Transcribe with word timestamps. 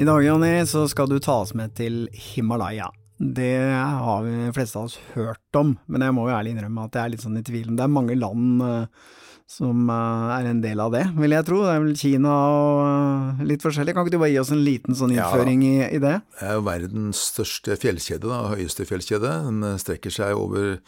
I 0.00 0.04
dag 0.04 0.24
Jonny, 0.24 0.66
så 0.66 0.88
skal 0.88 1.10
du 1.10 1.18
ta 1.20 1.34
oss 1.42 1.50
med 1.52 1.74
til 1.76 2.06
Himalaya. 2.16 2.86
Det 3.18 3.56
har 3.76 4.22
vi 4.24 4.30
de 4.32 4.52
fleste 4.56 4.78
av 4.80 4.86
oss 4.88 4.94
hørt 5.12 5.56
om, 5.60 5.74
men 5.92 6.00
jeg 6.06 6.14
må 6.16 6.22
jo 6.24 6.32
ærlig 6.32 6.54
innrømme 6.54 6.86
at 6.86 6.94
jeg 6.96 7.02
er 7.02 7.12
litt 7.12 7.24
sånn 7.26 7.36
i 7.36 7.42
tvil. 7.44 7.66
Det 7.76 7.84
er 7.84 7.90
mange 7.92 8.14
land 8.16 8.62
uh, 8.64 9.10
som 9.44 9.82
uh, 9.92 10.30
er 10.38 10.48
en 10.48 10.62
del 10.64 10.80
av 10.80 10.94
det, 10.94 11.02
vil 11.20 11.34
jeg 11.36 11.44
tro. 11.50 11.58
Det 11.66 11.74
er 11.74 11.84
vel 11.84 11.98
Kina 12.00 12.32
og 12.32 12.80
uh, 12.80 13.42
litt 13.44 13.60
forskjellig. 13.60 13.92
Kan 13.92 14.08
ikke 14.08 14.14
du 14.14 14.22
bare 14.22 14.32
gi 14.32 14.38
oss 14.40 14.54
en 14.56 14.62
liten 14.64 14.96
sånn 14.96 15.12
innføring 15.12 15.66
ja, 15.66 15.90
i, 15.90 15.98
i, 15.98 16.00
det? 16.00 16.14
Det 16.38 16.48
er 16.48 16.56
jo 16.56 16.62
verdens 16.70 17.20
største 17.34 17.76
fjellkjede, 17.82 18.24
da, 18.24 18.38
høyeste 18.54 18.86
fjellkjede. 18.88 19.34
Den 19.50 19.66
strekker 19.84 20.14
seg 20.16 20.32
over 20.32 20.78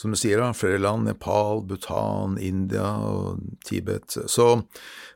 som 0.00 0.16
du 0.16 0.16
sier, 0.16 0.40
da, 0.40 0.56
flere 0.56 0.80
land. 0.80 1.04
Nepal, 1.10 1.60
Bhutan, 1.68 2.40
India 2.40 2.88
og 3.04 3.44
Tibet. 3.68 4.16
Så 4.32 4.48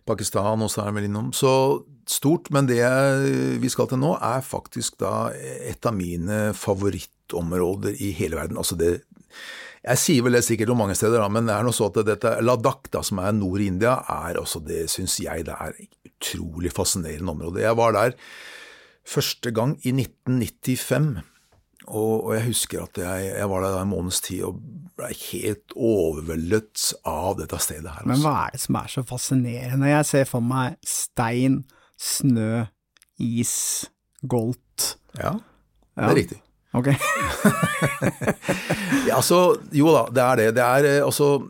Pakistan 0.04 0.68
også 0.68 0.84
er 0.84 0.92
vel 0.96 1.08
innom. 1.08 1.32
Så 1.32 1.54
stort. 2.10 2.50
Men 2.54 2.68
det 2.68 2.82
vi 3.62 3.70
skal 3.72 3.90
til 3.90 4.02
nå, 4.02 4.16
er 4.16 4.44
faktisk 4.44 5.00
da 5.02 5.30
et 5.32 5.86
av 5.86 5.96
mine 5.96 6.50
favorittområder 6.58 7.96
i 8.02 8.12
hele 8.18 8.40
verden. 8.40 8.60
Altså 8.60 8.78
det 8.80 8.98
jeg 9.80 9.96
sier 9.96 10.24
vel 10.26 10.36
det 10.36 10.42
sikkert 10.44 10.74
om 10.74 10.82
mange 10.82 10.94
steder, 10.98 11.22
da, 11.22 11.28
men 11.32 11.46
det 11.48 11.54
er 11.54 11.64
noe 11.64 11.72
så 11.72 11.86
at 11.88 12.02
dette 12.04 12.34
Ladakh, 12.44 12.90
da, 12.92 13.00
som 13.06 13.22
er 13.22 13.32
nord 13.32 13.62
i 13.64 13.70
India, 13.70 13.94
er 14.12 14.36
også 14.36 14.60
det 14.66 14.82
syns 14.92 15.16
jeg 15.22 15.46
det 15.48 15.54
er 15.56 15.72
et 15.72 16.10
utrolig 16.10 16.72
fascinerende 16.76 17.32
område. 17.32 17.62
Jeg 17.64 17.78
var 17.80 17.96
der 17.96 18.12
første 19.08 19.52
gang 19.56 19.78
i 19.80 19.94
1995. 19.96 21.22
Og, 21.90 22.26
og, 22.26 22.34
jeg 22.36 22.44
husker 22.50 22.84
at 22.84 23.00
jeg, 23.00 23.30
jeg 23.32 23.50
var 23.50 23.64
der 23.64 23.80
en 23.80 23.90
måneds 23.90 24.20
tid 24.22 24.44
og 24.46 24.60
ble 25.00 25.08
helt 25.16 25.72
overveldet 25.74 26.90
av 27.08 27.40
dette 27.40 27.58
stedet 27.64 27.88
her. 27.88 28.04
Også. 28.04 28.10
Men 28.12 28.22
hva 28.22 28.34
er 28.44 28.54
det 28.54 28.60
som 28.62 28.78
er 28.78 28.92
så 28.92 29.04
fascinerende? 29.08 29.88
Jeg 29.90 30.06
ser 30.06 30.28
for 30.28 30.44
meg 30.44 30.76
stein, 30.86 31.62
snø, 32.00 32.64
is, 33.20 33.90
goldt. 34.26 34.94
Ja, 35.18 35.36
det 35.36 36.06
er 36.06 36.08
ja. 36.08 36.16
riktig. 36.16 36.40
Ok. 36.72 36.92
ja, 39.08 39.16
altså, 39.20 39.40
jo 39.74 39.94
da, 39.94 40.04
det 40.14 40.24
er 40.24 40.40
det. 40.40 40.50
Det 40.58 40.66
er 40.66 40.90
eh, 40.90 41.00
altså 41.04 41.40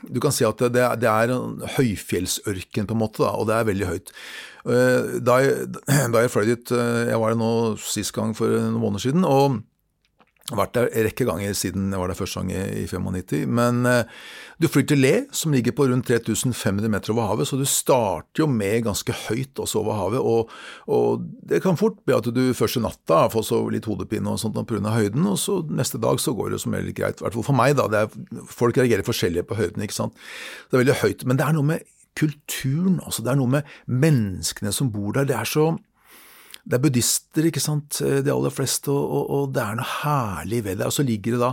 Du 0.00 0.20
kan 0.22 0.32
si 0.32 0.46
at 0.46 0.62
det, 0.72 0.84
det 1.02 1.10
er 1.10 1.32
en 1.34 1.58
høyfjellsørken, 1.76 2.86
på 2.88 2.96
en 2.96 3.02
måte, 3.02 3.20
da, 3.22 3.34
og 3.36 3.50
det 3.50 3.56
er 3.58 3.66
veldig 3.68 3.88
høyt. 3.90 4.14
Eh, 4.64 5.18
da 5.26 5.40
jeg, 5.44 5.66
da 6.14 6.22
jeg 6.24 6.32
fløy 6.32 6.46
dit, 6.48 6.72
eh, 6.72 7.10
jeg 7.10 7.20
var 7.20 7.34
det 7.34 7.40
nå 7.42 7.52
sist 7.84 8.14
gang 8.16 8.32
for 8.36 8.48
noen 8.48 8.80
måneder 8.80 9.04
siden, 9.08 9.26
og 9.28 9.60
vært 10.58 10.74
der 10.76 10.88
en 10.90 11.06
rekke 11.06 11.26
ganger 11.28 11.54
siden 11.56 11.90
jeg 11.92 12.00
var 12.00 12.10
der 12.10 12.18
første 12.18 12.42
gang 12.42 12.50
i 12.54 12.86
95. 12.90 13.44
Men 13.58 13.84
eh, 13.88 14.08
du 14.60 14.68
flyr 14.70 14.86
til 14.90 15.00
Le, 15.02 15.12
som 15.36 15.54
ligger 15.54 15.74
på 15.76 15.86
rundt 15.90 16.08
3500 16.10 16.90
meter 16.92 17.14
over 17.14 17.28
havet, 17.30 17.48
så 17.48 17.58
du 17.60 17.66
starter 17.68 18.44
jo 18.44 18.48
med 18.50 18.86
ganske 18.88 19.14
høyt 19.26 19.62
også 19.62 19.82
over 19.82 19.98
havet. 19.98 20.20
Og, 20.20 20.50
og 20.90 21.24
det 21.50 21.62
kan 21.64 21.78
fort 21.80 22.00
bli 22.04 22.16
at 22.16 22.30
du 22.34 22.42
første 22.56 22.82
natta 22.82 23.22
får 23.32 23.46
så 23.50 23.62
litt 23.72 23.88
hodepine 23.90 24.34
og 24.34 24.40
sånt 24.42 24.58
pga. 24.60 24.94
høyden, 24.96 25.26
og 25.30 25.38
så 25.40 25.60
neste 25.68 26.00
dag 26.02 26.20
så 26.20 26.34
går 26.36 26.54
det 26.54 26.62
som 26.64 26.76
regel 26.76 26.94
greit. 26.96 27.20
I 27.20 27.26
hvert 27.26 27.38
fall 27.38 27.48
for 27.52 27.60
meg, 27.60 27.78
da. 27.78 27.88
Er, 28.02 28.44
folk 28.50 28.78
reagerer 28.80 29.06
forskjellig 29.06 29.46
på 29.48 29.58
høyden, 29.60 29.86
ikke 29.86 30.00
sant. 30.02 30.18
Det 30.68 30.78
er 30.78 30.84
veldig 30.84 31.00
høyt. 31.04 31.26
Men 31.26 31.40
det 31.40 31.46
er 31.46 31.56
noe 31.56 31.72
med 31.74 31.88
kulturen, 32.18 32.98
altså. 33.04 33.24
Det 33.24 33.32
er 33.32 33.40
noe 33.40 33.58
med 33.58 33.76
menneskene 33.86 34.72
som 34.74 34.90
bor 34.92 35.14
der. 35.16 35.28
Det 35.28 35.38
er 35.38 35.48
så 35.48 35.70
det 36.68 36.76
er 36.76 36.82
buddhister, 36.84 37.46
ikke 37.48 37.62
sant, 37.62 38.00
eh, 38.04 38.20
de 38.24 38.32
aller 38.32 38.52
fleste, 38.52 38.92
og, 38.92 39.30
og, 39.30 39.48
det 39.56 39.62
er 39.64 39.78
noe 39.78 39.88
herlig 40.02 40.62
ved 40.66 40.80
det. 40.80 40.88
Og 40.90 40.94
så 40.94 41.06
ligger 41.06 41.36
det 41.36 41.42
da 41.42 41.50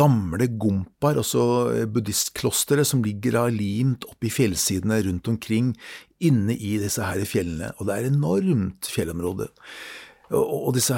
gamle 0.00 0.48
gompaer, 0.60 1.20
altså 1.22 1.44
buddhistklostre, 1.92 2.86
som 2.88 3.04
ligger 3.04 3.36
da 3.36 3.46
limt 3.52 4.08
oppi 4.08 4.32
fjellsidene 4.32 5.02
rundt 5.06 5.30
omkring, 5.34 5.72
inne 6.24 6.56
i 6.56 6.76
disse 6.82 7.04
her 7.04 7.22
fjellene. 7.28 7.72
Og 7.78 7.88
det 7.88 7.96
er 7.96 8.10
enormt 8.10 8.90
fjellområde. 8.90 9.50
Og 10.36 10.74
disse, 10.76 10.96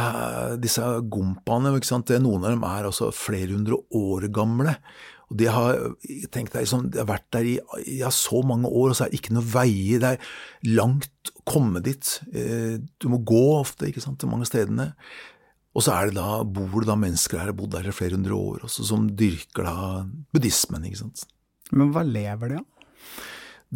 disse 0.58 0.82
gompaene, 1.06 1.70
noen 1.70 2.44
av 2.44 2.50
dem 2.50 2.64
er 2.66 2.88
altså 2.88 3.12
flere 3.14 3.54
hundre 3.54 3.78
år 3.94 4.26
gamle. 4.34 4.74
Og 5.30 5.38
det 5.38 5.50
har, 5.54 5.78
tenk 6.34 6.50
deg, 6.50 6.64
liksom, 6.64 6.88
det 6.90 7.04
har 7.04 7.10
vært 7.12 7.28
der 7.36 7.46
i 7.46 7.56
ja, 8.00 8.10
så 8.14 8.42
mange 8.46 8.68
år, 8.68 8.90
og 8.90 8.96
så 8.98 9.06
er 9.06 9.12
det 9.12 9.20
ikke 9.20 9.36
noe 9.36 9.46
veier. 9.46 10.02
Det 10.02 10.14
er 10.16 10.72
langt 10.74 11.30
å 11.36 11.44
komme 11.46 11.82
dit. 11.86 12.16
Eh, 12.34 12.80
du 12.82 13.06
må 13.12 13.20
gå 13.22 13.44
ofte 13.60 13.86
ikke 13.86 14.02
sant, 14.02 14.18
til 14.20 14.32
mange 14.32 14.48
stedene. 14.50 14.90
Og 15.70 15.86
så 15.86 15.94
er 15.94 16.10
det 16.10 16.18
da, 16.18 16.40
bor 16.42 16.82
det 16.82 16.90
da 16.90 16.98
mennesker 16.98 17.38
her, 17.38 17.52
har 17.52 17.58
bodd 17.58 17.76
der 17.76 17.86
i 17.86 17.94
flere 17.94 18.18
hundre 18.18 18.34
år, 18.34 18.64
også, 18.66 18.88
som 18.90 19.06
dyrker 19.14 19.68
da 19.68 19.76
buddhismen. 20.34 20.88
ikke 20.88 21.04
sant. 21.04 21.28
Men 21.70 21.94
hva 21.94 22.02
lever 22.06 22.56
de 22.56 22.58
av? 22.58 22.66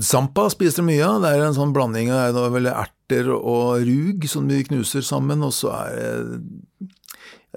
Zampa 0.02 0.48
spiser 0.50 0.82
de 0.82 0.88
mye 0.88 1.06
av. 1.06 1.20
Det 1.22 1.30
er 1.30 1.44
en 1.44 1.54
sånn 1.54 1.74
blanding 1.74 2.10
av 2.10 2.34
erter 2.34 3.30
og 3.30 3.84
rug 3.86 4.26
som 4.26 4.48
de 4.50 4.58
knuser 4.66 5.06
sammen. 5.06 5.44
Og 5.46 5.54
så 5.54 5.70
er 5.84 5.94
det 5.94 6.40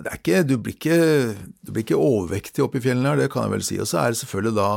ikke, 0.06 0.44
du, 0.46 0.58
blir 0.62 0.76
ikke, 0.76 0.98
du 1.66 1.74
blir 1.74 1.86
ikke 1.86 2.00
overvektig 2.00 2.64
oppe 2.66 2.80
i 2.80 2.84
fjellene 2.84 3.14
her, 3.14 3.22
det 3.24 3.32
kan 3.34 3.48
jeg 3.48 3.56
vel 3.56 3.66
si. 3.66 3.80
Og 3.82 3.90
så 3.90 4.02
er 4.02 4.14
det 4.14 4.20
selvfølgelig 4.22 4.56
da 4.58 4.70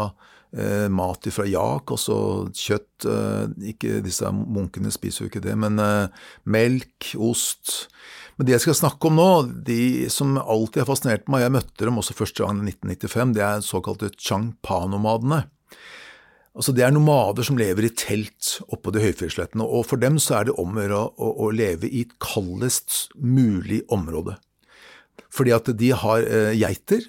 eh, 0.57 0.87
mat 0.93 1.29
fra 1.35 1.47
jak, 1.49 1.93
også 1.97 2.17
kjøtt. 2.57 3.07
Eh, 3.11 3.45
ikke 3.75 4.01
Disse 4.05 4.31
munkene 4.33 4.93
spiser 4.95 5.25
jo 5.25 5.31
ikke 5.31 5.45
det, 5.45 5.59
men 5.61 5.79
eh, 5.83 6.25
melk, 6.49 7.13
ost. 7.21 7.91
Men 8.39 8.49
det 8.49 8.57
jeg 8.57 8.65
skal 8.69 8.81
snakke 8.81 9.11
om 9.11 9.21
nå, 9.21 9.31
de 9.69 10.09
som 10.13 10.39
alltid 10.41 10.83
har 10.85 10.89
fascinert 10.89 11.29
meg, 11.29 11.45
jeg 11.45 11.57
møtte 11.59 11.85
dem 11.85 12.01
også 12.01 12.17
første 12.17 12.47
gang 12.47 12.63
i 12.65 12.73
1995, 12.73 13.35
det 13.37 13.47
er 13.47 13.65
såkalte 13.67 14.13
changpa-nomadene. 14.17 15.45
Altså 16.51 16.73
Det 16.75 16.83
er 16.83 16.91
nomader 16.91 17.47
som 17.47 17.61
lever 17.61 17.87
i 17.87 17.95
telt 17.95 18.57
oppå 18.75 18.91
de 18.91 19.05
høyfjellslettene, 19.05 19.63
og 19.63 19.85
for 19.87 20.01
dem 20.03 20.17
så 20.19 20.41
er 20.41 20.49
det 20.49 20.57
om 20.59 20.73
å, 20.75 20.81
gjøre 20.83 21.03
å 21.21 21.51
leve 21.55 21.87
i 21.87 22.03
et 22.09 22.17
kaldest 22.19 23.13
mulig 23.15 23.85
område 23.93 24.41
fordi 25.35 25.55
at 25.55 25.71
de 25.79 25.93
har 25.95 26.27
eh, 26.27 26.53
geiter. 26.59 27.07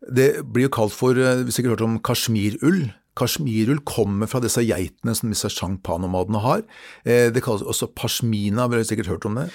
Det 0.00 0.30
blir 0.48 0.68
jo 0.68 0.72
kalt 0.72 0.96
for, 0.96 1.16
eh, 1.18 1.44
hvis 1.44 1.60
dere 1.60 1.70
har 1.70 1.76
hørt 1.76 1.86
om 1.86 2.00
kasjmirull. 2.00 2.88
Kasjmirull 3.18 3.82
kommer 3.84 4.30
fra 4.30 4.40
disse 4.40 4.62
geitene 4.64 5.14
som 5.16 5.32
disse 5.32 5.50
shangpa-nomadene 5.52 6.40
har. 6.40 6.64
Eh, 7.04 7.28
det 7.30 7.42
kalles 7.44 7.62
også 7.62 7.90
pashmina, 7.94 8.68
vi 8.68 8.80
har 8.80 8.84
sikkert 8.88 9.12
hørt 9.12 9.26
om 9.26 9.36
det. 9.36 9.50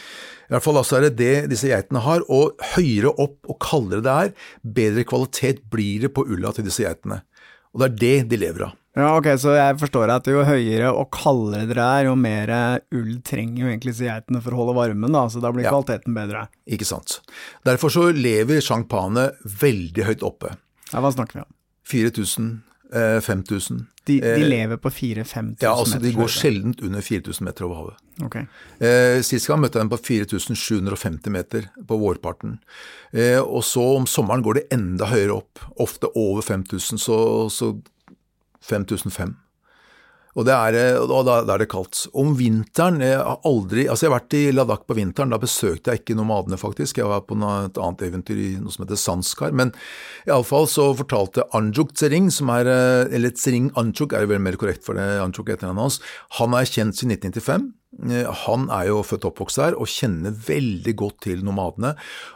I 0.46 0.54
hvert 0.54 0.64
fall 0.64 0.78
altså 0.78 1.00
er 1.00 1.10
det 1.10 1.18
det 1.18 1.50
disse 1.50 1.72
geitene 1.72 2.04
har, 2.06 2.22
og 2.30 2.60
høyere 2.76 3.16
opp 3.18 3.50
og 3.50 3.58
kaldere 3.60 4.06
det 4.06 4.14
er, 4.14 4.34
bedre 4.62 5.04
kvalitet 5.04 5.64
blir 5.74 6.06
det 6.06 6.14
på 6.14 6.28
ulla 6.30 6.54
til 6.54 6.68
disse 6.68 6.86
geitene. 6.86 7.24
Og 7.74 7.82
det 7.82 7.88
er 7.90 7.98
det 8.04 8.30
de 8.30 8.42
lever 8.46 8.68
av. 8.70 8.76
Ja, 8.96 9.10
ok, 9.18 9.28
Så 9.40 9.56
jeg 9.58 9.80
forstår 9.82 10.14
at 10.14 10.28
jo 10.32 10.44
høyere 10.48 10.92
og 10.96 11.10
kaldere 11.14 11.68
dere 11.68 11.88
er, 12.00 12.10
jo 12.10 12.16
mer 12.20 12.54
ull 12.96 13.18
trenger 13.28 13.66
jo 13.66 13.72
egentlig 13.74 13.96
geitene 14.00 14.40
for 14.44 14.56
å 14.56 14.62
holde 14.62 14.78
varmen, 14.78 15.12
da, 15.12 15.26
så 15.30 15.42
da 15.44 15.52
blir 15.52 15.68
ja. 15.68 15.74
kvaliteten 15.74 16.16
bedre. 16.16 16.46
Ikke 16.64 16.88
sant. 16.88 17.20
Derfor 17.68 17.92
så 17.92 18.08
lever 18.16 18.64
champagne 18.64 19.30
veldig 19.44 20.08
høyt 20.08 20.24
oppe. 20.24 20.56
Ja, 20.94 21.02
Hva 21.04 21.12
snakker 21.12 21.42
vi 21.42 21.44
om? 21.44 21.52
4000, 21.92 22.48
eh, 22.94 23.20
5000. 23.22 23.84
De, 24.06 24.20
de 24.22 24.42
eh, 24.42 24.48
lever 24.48 24.78
på 24.78 24.90
4000-5000 24.90 25.42
meter? 25.50 25.66
Ja, 25.66 25.74
altså 25.74 26.00
de 26.02 26.12
går 26.14 26.30
sjelden 26.30 26.76
under 26.86 27.02
4000 27.02 27.46
meter 27.46 27.66
over 27.66 27.80
havet. 27.80 28.03
Okay. 28.28 28.46
Eh, 28.78 29.18
Sist 29.26 29.50
gang 29.50 29.64
møtte 29.64 29.80
jeg 29.80 29.88
dem 29.88 29.91
på 29.91 30.00
4750 30.00 31.34
meter 31.34 31.68
på 31.90 31.98
vårparten. 32.00 32.59
Eh, 33.12 33.41
og 33.41 33.66
så 33.66 33.84
om 33.98 34.06
sommeren 34.09 34.46
går 34.46 34.59
det 34.59 34.66
enda 34.78 35.09
høyere 35.09 35.40
opp, 35.40 35.64
ofte 35.82 36.12
over 36.14 36.46
5000, 36.46 37.02
så, 37.02 37.18
så 37.50 37.74
5005. 38.63 39.35
Og, 40.35 40.43
det 40.43 40.52
er, 40.52 40.97
og 40.99 41.23
da, 41.23 41.37
da, 41.47 41.53
er 41.53 41.61
det 41.63 41.69
kaldt. 41.72 42.02
Om 42.11 42.34
vinteren 42.35 42.99
jeg 43.03 43.16
har 43.16 43.40
aldri, 43.47 43.85
altså 43.87 44.05
jeg 44.05 44.11
har 44.11 44.17
vært 44.17 44.35
i 44.35 44.41
Ladakh 44.52 44.84
på 44.84 44.97
vinteren, 44.97 45.31
da 45.31 45.40
besøkte 45.40 45.93
jeg 45.93 46.02
ikke 46.02 46.17
nomadene, 46.19 46.59
faktisk. 46.59 46.99
Jeg 46.99 47.07
var 47.07 47.23
på 47.23 47.37
noe, 47.40 47.69
et 47.69 47.79
annet 47.79 48.03
eventyr 48.09 48.41
i 48.43 48.49
noe 48.59 48.75
som 48.75 48.84
heter 48.84 48.99
Sanskar. 48.99 49.55
Men 49.55 49.72
iallfall 50.28 50.67
så 50.72 50.90
fortalte 50.99 51.47
Anjuk 51.55 51.96
Tsering, 51.96 52.28
som 52.35 52.52
er 52.52 52.67
Eller 52.67 53.31
Tsering 53.31 53.72
Anjuk 53.79 54.11
er 54.11 54.25
jo 54.25 54.34
vel 54.34 54.43
mer 54.43 54.59
korrekt 54.59 54.84
for 54.84 54.99
det, 54.99 55.07
Anjuk 55.23 55.53
heter 55.53 55.72
han 55.72 55.79
hans. 55.79 56.02
Han 56.41 56.57
er 56.57 56.67
kjent 56.67 56.99
siden 56.99 57.16
1995. 57.16 57.72
Han 58.43 58.67
er 58.75 58.90
jo 58.90 59.02
født 59.07 59.23
og 59.23 59.31
oppvokst 59.31 59.61
der 59.61 59.79
og 59.79 59.87
kjenner 59.87 60.35
veldig 60.35 60.97
godt 60.99 61.22
til 61.29 61.47
nomadene. 61.47 61.93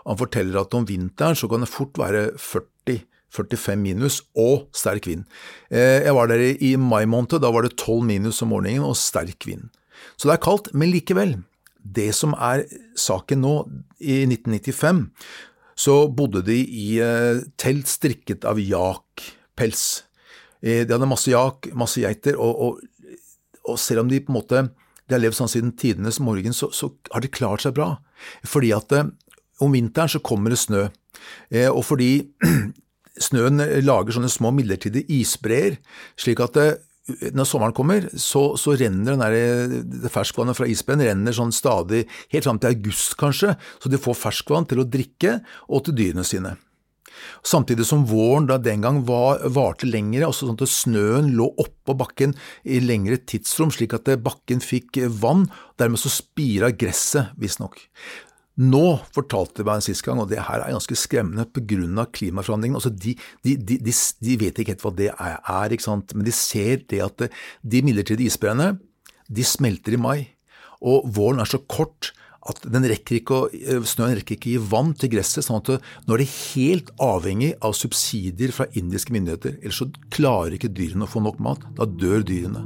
Han 0.07 0.19
forteller 0.24 0.63
at 0.63 0.75
om 0.77 0.88
vinteren 0.88 1.36
så 1.36 1.51
kan 1.51 1.68
det 1.68 1.74
fort 1.74 2.00
være 2.00 2.30
40 2.39 3.01
45 3.36 3.78
minus 3.80 4.22
og 4.38 4.68
sterk 4.76 5.08
vind. 5.10 5.26
Eh, 5.70 6.06
jeg 6.06 6.16
var 6.18 6.30
der 6.31 6.42
i 6.56 6.74
mai 6.81 7.06
måned, 7.10 7.40
da 7.42 7.52
var 7.54 7.66
det 7.66 7.78
12 7.78 8.02
minus 8.08 8.42
om 8.46 8.54
morgenen 8.54 8.88
og 8.88 8.98
sterk 8.98 9.46
vind. 9.48 9.70
Så 10.18 10.30
det 10.30 10.38
er 10.38 10.44
kaldt, 10.44 10.72
men 10.74 10.92
likevel. 10.94 11.38
Det 11.80 12.10
som 12.16 12.34
er 12.36 12.66
saken 13.00 13.44
nå, 13.44 13.54
i 14.00 14.24
1995, 14.26 15.06
så 15.80 15.96
bodde 16.12 16.44
de 16.48 16.58
i 16.60 17.00
eh, 17.04 17.42
telt 17.60 17.88
strikket 17.88 18.48
av 18.48 18.60
jakpels. 18.60 19.86
Eh, 20.62 20.84
de 20.84 20.96
hadde 20.96 21.08
masse 21.08 21.31
jak, 21.31 21.70
masse 21.78 22.02
geiter, 22.04 22.40
og, 22.40 22.60
og, 22.60 23.16
og, 23.66 23.80
selv 23.80 24.04
om 24.04 24.12
de 24.12 24.20
på 24.24 24.34
en 24.34 24.40
måte 24.40 24.68
de 25.10 25.16
har 25.16 25.24
levd 25.24 25.40
sånn 25.40 25.50
siden 25.50 25.72
tidenes 25.80 26.20
morgen, 26.22 26.54
så, 26.54 26.68
så 26.76 26.92
har 27.10 27.24
de 27.24 27.31
klart 27.34 27.64
seg 27.64 27.74
bra. 27.78 27.96
Fordi 28.46 28.70
at 28.76 28.94
om 29.64 29.74
vinteren 29.74 30.12
så 30.12 30.22
kommer 30.22 30.54
det 30.54 30.60
snø, 30.62 30.84
og 31.72 31.81
fordi 31.88 32.12
snøen 33.18 33.64
lager 33.86 34.16
sånne 34.16 34.32
små 34.32 34.52
midlertidige 34.56 35.10
isbreer, 35.20 35.80
slik 36.20 36.44
at 36.46 36.60
når 37.34 37.48
sommeren 37.48 37.76
kommer, 37.76 38.06
så, 38.14 38.54
så 38.60 38.76
renner 38.78 39.16
den 39.16 39.24
der, 39.24 39.76
det 40.06 40.14
ferskvannet 40.14 40.58
fra 40.58 40.68
isbreen 40.70 41.04
renner 41.06 41.36
sånn 41.36 41.54
stadig, 41.56 42.06
helt 42.34 42.46
fram 42.46 42.60
til 42.62 42.76
august 42.76 43.18
kanskje, 43.20 43.56
så 43.82 43.92
de 43.92 44.02
får 44.02 44.18
ferskvann 44.20 44.68
til 44.70 44.84
å 44.84 44.88
drikke 44.88 45.40
og 45.68 45.88
til 45.88 45.98
dyrene 45.98 46.28
sine. 46.28 46.56
Samtidig 47.44 47.84
som 47.88 48.06
våren 48.08 48.48
da 48.48 48.60
den 48.62 48.84
gang 48.84 49.02
var, 49.08 49.42
varte 49.52 49.88
lengre, 49.90 50.28
altså 50.28 50.48
sånn 50.48 50.60
at 50.60 50.72
snøen 50.72 51.34
lå 51.36 51.50
oppå 51.60 51.96
bakken 52.00 52.36
i 52.64 52.80
lengre 52.84 53.20
tidsrom, 53.20 53.74
slik 53.76 53.96
at 53.98 54.12
bakken 54.24 54.64
fikk 54.64 55.02
vann, 55.22 55.48
dermed 55.80 56.00
så 56.02 56.12
spira 56.14 56.72
gresset, 56.72 57.34
visstnok. 57.40 57.82
Nå 58.60 58.84
fortalte 59.16 59.62
de 59.62 59.68
meg 59.68 59.80
en 59.80 59.86
sist 59.86 60.04
gang, 60.04 60.20
og 60.20 60.28
det 60.32 60.42
her 60.44 60.66
er 60.66 60.74
ganske 60.76 60.98
skremmende 61.00 61.46
pga. 61.48 62.06
klimaforandringene. 62.12 62.76
Altså 62.76 62.92
de, 62.92 63.16
de, 63.46 63.56
de, 63.56 63.80
de, 63.80 64.38
vet 64.42 64.60
ikke 64.60 64.76
helt 64.76 64.84
hva 64.84 64.92
det 64.96 65.10
er, 65.16 65.76
men 66.14 66.28
de 66.28 66.36
ser 66.36 66.84
det 66.92 67.00
at 67.06 67.30
de 67.64 67.82
midlertidige 67.86 68.28
isbreene 68.28 68.74
de 69.30 69.46
smelter 69.46 69.96
i 69.96 70.02
mai, 70.02 70.20
og 70.82 71.08
våren 71.16 71.40
er 71.40 71.48
så 71.48 71.62
kort 71.70 72.12
at 72.50 72.64
rekker 72.66 73.20
ikke, 73.20 73.40
snøen 73.86 74.16
rekker 74.18 74.36
ikke 74.36 74.50
å 74.50 74.54
gi 74.56 74.70
vann 74.72 74.94
til 74.98 75.12
gresset, 75.14 75.46
sånn 75.46 75.60
at 75.60 75.84
nå 76.08 76.16
er 76.16 76.24
det 76.24 76.30
helt 76.56 76.90
avhengig 77.04 77.52
av 77.62 77.76
subsidier 77.78 78.54
fra 78.56 78.68
indiske 78.80 79.14
myndigheter. 79.14 79.60
Ellers 79.60 79.82
så 79.84 79.90
klarer 80.14 80.56
ikke 80.56 80.72
dyrene 80.72 81.06
å 81.06 81.12
få 81.12 81.22
nok 81.24 81.40
mat. 81.44 81.64
Da 81.78 81.86
dør 81.86 82.24
dyrene. 82.26 82.64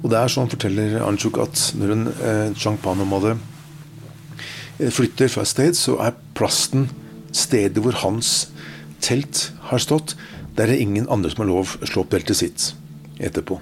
Og 0.00 0.08
det 0.08 0.16
er 0.16 0.32
sånn, 0.32 0.48
forteller 0.48 1.02
Anjuk, 1.04 1.42
at 1.42 1.66
når 1.76 1.92
en 1.92 2.06
eh, 2.14 2.46
Changpan-område 2.56 3.34
flytter 4.88 5.28
fra 5.28 5.44
et 5.44 5.52
sted, 5.52 5.76
så 5.76 5.98
er 6.00 6.18
plasten 6.38 6.88
stedet 7.36 7.82
hvor 7.84 7.98
hans 8.02 8.50
telt 9.04 9.50
har 9.70 9.82
stått. 9.82 10.16
Der 10.56 10.66
er 10.66 10.74
det 10.74 10.84
ingen 10.84 11.08
andre 11.12 11.30
som 11.32 11.44
har 11.44 11.50
lov 11.50 11.76
å 11.76 11.88
slå 11.88 12.04
opp 12.04 12.14
teltet 12.14 12.40
sitt 12.40 12.70
etterpå. 13.20 13.60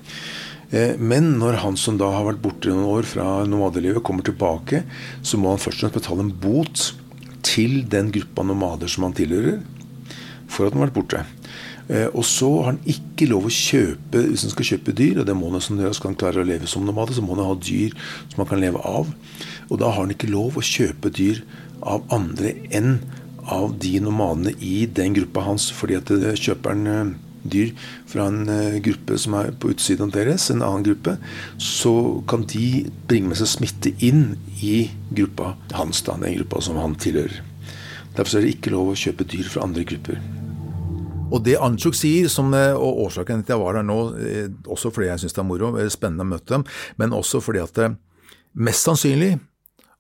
Eh, 0.71 0.95
men 1.01 1.35
når 1.41 1.61
han 1.65 1.79
som 1.81 1.99
da 2.01 2.11
har 2.13 2.27
vært 2.29 2.43
borte 2.45 2.71
noen 2.71 2.89
år 2.93 3.09
fra 3.09 3.29
nomadelivet, 3.49 4.05
kommer 4.05 4.27
tilbake, 4.27 4.85
så 5.23 5.41
må 5.41 5.55
han 5.55 5.63
først 5.63 5.81
og 5.81 5.89
fremst 5.89 5.99
betale 6.01 6.27
en 6.27 6.35
bot 6.45 6.91
til 7.47 7.81
den 7.89 8.13
gruppa 8.13 8.45
nomader 8.45 8.91
som 8.91 9.07
han 9.07 9.17
tilhører, 9.17 9.63
for 10.49 10.67
at 10.67 10.75
han 10.75 10.83
har 10.83 10.89
vært 10.89 10.99
borte. 10.99 11.25
Eh, 11.89 12.09
og 12.13 12.25
så 12.29 12.51
har 12.59 12.75
han 12.75 12.83
ikke 12.85 13.31
lov 13.31 13.47
å 13.49 13.53
kjøpe 13.55 14.27
hvis 14.27 14.45
han 14.45 14.53
skal 14.53 14.69
kjøpe 14.75 14.97
dyr, 14.97 15.23
og 15.23 15.29
det 15.29 15.37
må 15.39 15.49
han 15.55 15.65
skal 15.65 16.11
han 16.11 16.19
klare 16.21 16.43
å 16.43 16.49
leve 16.49 16.69
som 16.69 16.85
nomade, 16.85 17.17
så 17.17 17.25
må 17.25 17.37
han 17.37 17.49
ha 17.49 17.57
dyr 17.57 17.97
som 18.29 18.43
han 18.43 18.51
kan 18.51 18.61
leve 18.61 18.83
av. 18.85 19.09
Og 19.69 19.81
da 19.81 19.93
har 19.93 20.05
han 20.05 20.13
ikke 20.15 20.31
lov 20.33 20.59
å 20.59 20.65
kjøpe 20.65 21.13
dyr 21.15 21.43
av 21.85 22.05
andre 22.15 22.55
enn 22.75 22.99
av 23.49 23.79
de 23.81 23.97
nomadene 24.05 24.53
i 24.61 24.85
den 24.93 25.17
gruppa 25.17 25.45
hans, 25.47 25.71
fordi 25.73 25.97
at 25.99 26.13
kjøper 26.37 26.75
han 26.75 26.89
eh, 26.93 27.13
dyr 27.49 27.71
fra 28.09 28.27
en 28.29 28.43
eh, 28.53 28.79
gruppe 28.85 29.17
som 29.21 29.37
er 29.39 29.53
på 29.61 29.73
utsiden 29.73 30.13
deres, 30.13 30.51
en 30.53 30.65
annen 30.65 30.85
gruppe, 30.85 31.17
så 31.63 31.93
kan 32.29 32.45
de 32.51 32.89
bringe 33.09 33.33
med 33.33 33.41
seg 33.41 33.53
smitte 33.55 33.95
inn 34.05 34.35
i 34.61 34.91
gruppa 35.09 35.55
hans, 35.79 36.03
da, 36.05 36.19
den 36.21 36.37
gruppa 36.41 36.63
som 36.65 36.81
han 36.81 36.99
tilhører. 37.01 37.41
Derfor 38.19 38.39
er 38.39 38.45
det 38.45 38.57
ikke 38.57 38.75
lov 38.75 38.93
å 38.93 38.99
kjøpe 38.99 39.27
dyr 39.29 39.49
fra 39.49 39.65
andre 39.65 39.87
grupper. 39.89 40.21
Og 41.29 41.43
det 41.45 41.59
Anchuk 41.61 41.97
sier, 41.97 42.29
som, 42.33 42.53
eh, 42.57 42.73
og 42.77 43.05
årsaken 43.09 43.45
til 43.45 43.53
at 43.53 43.57
jeg 43.57 43.65
var 43.65 43.79
der 43.79 43.89
nå, 43.89 44.01
også 44.69 44.93
fordi 44.93 45.13
jeg 45.13 45.25
syns 45.25 45.37
det 45.37 45.45
er 45.45 45.49
moro, 45.49 45.73
spennende 45.93 46.25
å 46.25 46.33
møte 46.37 46.57
dem, 46.57 46.69
men 47.01 47.17
også 47.17 47.41
fordi 47.45 47.65
at 47.65 47.85
mest 48.59 48.89
sannsynlig 48.89 49.37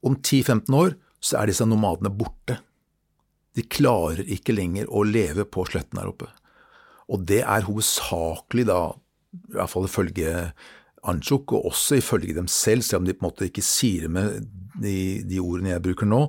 om 0.07 0.17
10-15 0.17 0.75
år 0.79 0.97
så 1.21 1.41
er 1.41 1.51
disse 1.51 1.67
nomadene 1.67 2.13
borte. 2.15 2.61
De 3.57 3.65
klarer 3.67 4.27
ikke 4.31 4.55
lenger 4.55 4.91
å 4.91 5.03
leve 5.07 5.47
på 5.49 5.65
sletten 5.67 5.99
her 5.99 6.11
oppe. 6.13 6.29
Og 7.09 7.25
det 7.27 7.41
er 7.43 7.67
hovedsakelig 7.67 8.69
da, 8.69 8.81
i 9.35 9.57
hvert 9.57 9.73
fall 9.73 9.89
ifølge 9.89 10.35
Anchuk, 11.09 11.55
og 11.57 11.71
også 11.73 11.99
ifølge 11.99 12.37
dem 12.37 12.49
selv, 12.51 12.85
selv 12.87 13.03
om 13.03 13.09
de 13.09 13.17
på 13.17 13.25
en 13.25 13.31
måte 13.31 13.49
ikke 13.49 13.65
sier 13.65 14.07
det 14.07 14.13
med 14.13 14.49
de, 14.83 14.99
de 15.27 15.41
ordene 15.41 15.73
jeg 15.73 15.85
bruker 15.89 16.09
nå, 16.09 16.27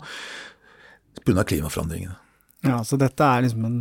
pga. 1.25 1.43
klimaforandringene. 1.43 2.15
Ja, 2.65 2.81
så 2.83 2.99
dette 2.99 3.23
er 3.23 3.45
liksom 3.45 3.65
en, 3.67 3.79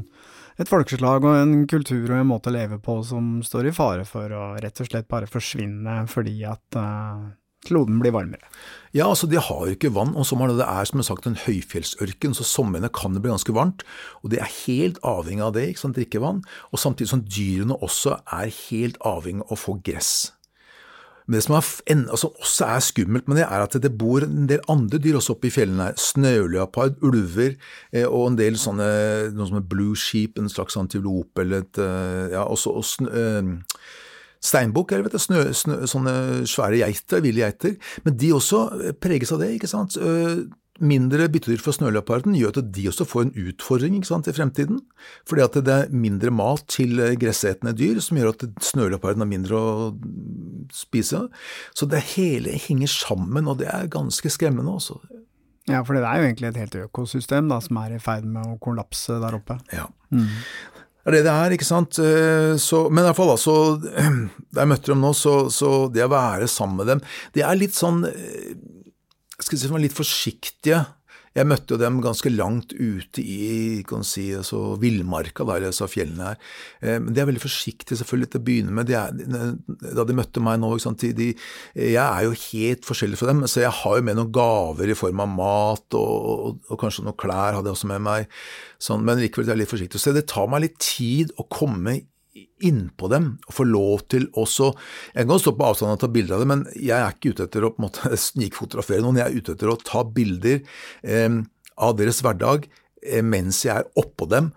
et 0.59 0.71
folkeslag 0.71 1.25
og 1.27 1.37
en 1.39 1.55
kultur 1.71 2.07
og 2.11 2.19
en 2.19 2.31
måte 2.31 2.51
å 2.51 2.55
leve 2.55 2.79
på 2.83 3.01
som 3.07 3.39
står 3.47 3.71
i 3.71 3.75
fare 3.75 4.07
for 4.09 4.33
å 4.35 4.45
rett 4.63 4.83
og 4.83 4.91
slett 4.91 5.09
bare 5.11 5.31
forsvinne 5.31 6.01
fordi 6.11 6.37
at 6.47 6.79
uh, 6.79 7.29
kloden 7.67 7.99
blir 8.03 8.15
varmere. 8.15 8.47
Ja, 8.95 9.09
altså 9.09 9.29
de 9.29 9.41
har 9.41 9.67
jo 9.67 9.75
ikke 9.75 9.93
vann 9.93 10.15
om 10.17 10.25
sommeren, 10.25 10.57
det 10.57 10.69
er 10.69 10.89
som 10.89 11.03
sagt 11.05 11.27
en 11.29 11.37
høyfjellsørken, 11.43 12.37
så 12.37 12.47
somrene 12.47 12.89
kan 12.95 13.15
det 13.15 13.23
bli 13.25 13.33
ganske 13.35 13.55
varmt. 13.55 13.85
Og 14.23 14.33
de 14.33 14.41
er 14.41 14.57
helt 14.65 15.01
avhengig 15.07 15.45
av 15.45 15.53
det, 15.59 15.67
ikke 15.69 15.85
sant, 15.85 15.99
drikkevann. 15.99 16.41
Og 16.73 16.81
samtidig 16.81 17.13
som 17.13 17.27
dyrene 17.27 17.77
også 17.85 18.17
er 18.39 18.51
helt 18.71 18.99
avhengig 19.07 19.45
av 19.45 19.57
å 19.59 19.61
få 19.61 19.79
gress. 19.85 20.13
Men 21.29 21.37
det 21.37 21.43
som 21.45 21.59
er, 21.59 21.67
altså, 22.09 22.31
også 22.41 22.67
er 22.73 22.85
skummelt 22.87 23.27
med 23.29 23.37
det, 23.37 23.45
er 23.45 23.61
at 23.61 23.75
det 23.85 23.91
bor 24.01 24.25
en 24.25 24.47
del 24.49 24.63
andre 24.73 24.97
dyr 24.97 25.19
også 25.19 25.35
oppe 25.35 25.51
i 25.51 25.53
fjellene 25.53 25.91
her. 25.91 25.99
Snøleopard, 26.01 26.97
ulver 27.05 27.53
eh, 27.93 28.07
og 28.07 28.31
en 28.31 28.39
del 28.39 28.57
sånne 28.57 28.87
noe 29.37 29.49
som 29.51 29.59
er 29.61 29.67
blue 29.69 29.93
sheep, 29.93 30.41
en 30.41 30.49
slags 30.49 30.79
antilope 30.81 31.45
eller 31.45 31.67
et 31.67 31.81
eh, 31.85 32.33
ja, 32.33 32.47
også, 32.49 32.73
og 32.81 32.89
snø, 32.89 33.13
eh, 33.13 33.51
Steinbukk 34.45 34.93
eller 34.95 35.09
vet 35.09 35.17
du, 35.17 35.23
snø, 35.23 35.43
snø, 35.57 35.83
sånne 35.91 36.15
svære 36.49 36.81
geiter, 36.85 37.23
ville 37.25 37.43
geiter. 37.43 37.77
Men 38.05 38.17
de 38.21 38.33
også 38.37 38.63
preges 39.03 39.35
av 39.35 39.43
det. 39.43 39.53
ikke 39.57 39.71
sant? 39.71 39.99
Mindre 40.79 41.27
byttedyr 41.27 41.59
for 41.59 41.75
snøleoparden 41.75 42.37
gjør 42.39 42.61
at 42.61 42.69
de 42.75 42.85
også 42.87 43.07
får 43.11 43.25
en 43.25 43.33
utfordring 43.51 43.97
ikke 43.99 44.11
sant, 44.13 44.29
i 44.31 44.35
fremtiden. 44.37 44.79
Fordi 45.27 45.43
at 45.43 45.59
det 45.67 45.75
er 45.75 45.91
mindre 45.91 46.31
mat 46.31 46.63
til 46.71 47.03
gressetende 47.19 47.75
dyr, 47.75 47.99
som 48.05 48.21
gjør 48.21 48.37
at 48.37 48.47
snøleoparden 48.63 49.25
har 49.25 49.31
mindre 49.31 49.59
å 49.59 49.89
spise. 50.75 51.25
Så 51.75 51.91
det 51.91 52.05
hele 52.15 52.55
henger 52.69 52.95
sammen, 52.95 53.51
og 53.51 53.59
det 53.59 53.73
er 53.75 53.91
ganske 53.91 54.31
skremmende 54.31 54.79
også. 54.79 55.01
Ja, 55.69 55.83
for 55.85 55.99
det 55.99 56.07
er 56.07 56.23
jo 56.23 56.29
egentlig 56.31 56.53
et 56.53 56.63
helt 56.63 56.79
økosystem 56.87 57.51
da, 57.51 57.59
som 57.61 57.83
er 57.83 57.99
i 57.99 58.01
ferd 58.01 58.25
med 58.31 58.47
å 58.47 58.61
kollapse 58.63 59.19
der 59.21 59.35
oppe. 59.37 59.59
Ja. 59.75 59.91
Mm 60.15 60.31
er 61.09 61.17
det 61.17 61.25
det 61.27 61.35
er, 61.35 61.55
ikke 61.57 61.69
sant. 61.69 61.99
Eh, 62.03 62.55
så, 62.61 62.85
men 62.91 63.03
i 63.03 63.09
hvert 63.09 63.19
fall, 63.19 63.33
altså, 63.35 63.57
da 64.53 64.65
jeg 64.65 64.73
møtte 64.73 64.93
dem 64.93 65.05
nå, 65.05 65.15
så, 65.17 65.37
så, 65.53 65.73
det 65.93 66.05
å 66.07 66.13
være 66.13 66.49
sammen 66.51 66.81
med 66.81 66.93
dem 66.93 67.03
Det 67.37 67.45
er 67.45 67.59
litt 67.59 67.77
sånn 67.77 68.03
jeg 68.09 68.57
Skal 69.39 69.57
vi 69.57 69.61
si 69.63 69.83
litt 69.85 69.97
forsiktige 69.97 70.83
jeg 71.39 71.49
møtte 71.49 71.75
jo 71.75 71.81
dem 71.81 72.01
ganske 72.03 72.31
langt 72.33 72.75
ute 72.75 73.23
i 73.23 73.83
kan 73.89 74.05
si, 74.07 74.29
altså, 74.37 74.75
villmarka, 74.83 75.47
der, 75.49 75.69
altså 75.71 75.89
fjellene 75.91 76.33
her. 76.33 76.41
Eh, 76.83 76.99
men 77.03 77.15
de 77.15 77.23
er 77.23 77.29
veldig 77.31 77.43
forsiktige 77.43 77.99
selvfølgelig 78.01 78.33
til 78.33 78.41
å 78.41 78.47
begynne 78.49 78.75
med. 78.75 78.91
De 78.91 78.97
er, 78.99 79.15
da 79.95 80.07
de 80.09 80.19
møtte 80.19 80.43
meg 80.45 80.61
nå 80.63 80.73
sant, 80.83 81.07
de, 81.19 81.31
Jeg 81.79 82.03
er 82.03 82.27
jo 82.27 82.37
helt 82.49 82.87
forskjellig 82.89 83.21
fra 83.21 83.31
dem, 83.31 83.45
så 83.47 83.63
jeg 83.65 83.75
har 83.81 83.99
jo 83.99 84.07
med 84.09 84.19
noen 84.19 84.35
gaver 84.35 84.91
i 84.91 84.99
form 84.99 85.25
av 85.25 85.33
mat, 85.33 85.99
og, 85.99 86.29
og, 86.35 86.61
og 86.69 86.83
kanskje 86.83 87.07
noen 87.07 87.19
klær 87.19 87.59
hadde 87.59 87.71
jeg 87.71 87.79
også 87.79 87.93
med 87.95 88.07
meg. 88.09 88.39
Sånn, 88.83 89.07
men 89.07 89.23
likevel 89.23 89.49
er 89.49 89.55
jeg 89.55 89.63
litt 89.63 89.75
forsiktig. 89.75 90.03
Så 90.03 90.15
det 90.17 90.29
tar 90.31 90.51
meg 90.51 90.67
litt 90.67 90.79
tid 90.83 91.35
å 91.39 91.47
komme 91.51 92.01
innpå 92.37 93.09
dem 93.11 93.31
og 93.49 93.55
få 93.57 93.67
lov 93.67 94.05
til 94.13 94.29
også 94.39 94.71
Jeg 95.15 95.29
kan 95.29 95.41
stå 95.43 95.55
på 95.57 95.69
avstand 95.69 95.95
og 95.95 96.01
ta 96.03 96.11
bilder 96.13 96.37
av 96.37 96.43
det, 96.43 96.51
men 96.51 96.65
jeg 96.77 96.97
er 96.99 97.15
ikke 97.15 97.35
ute 97.35 97.49
etter 97.49 97.67
å 97.67 97.73
på 97.75 97.83
en 97.83 97.89
måte 97.89 98.21
snikfotografere 98.29 99.05
noen. 99.05 99.21
Jeg 99.21 99.27
er 99.27 99.43
ute 99.43 99.57
etter 99.57 99.73
å 99.73 99.81
ta 99.81 100.05
bilder 100.05 100.63
eh, 101.03 101.29
av 101.79 101.99
deres 101.99 102.23
hverdag 102.25 102.69
eh, 102.69 103.23
mens 103.25 103.65
jeg 103.67 103.75
er 103.75 103.89
oppå 103.99 104.29
dem, 104.31 104.53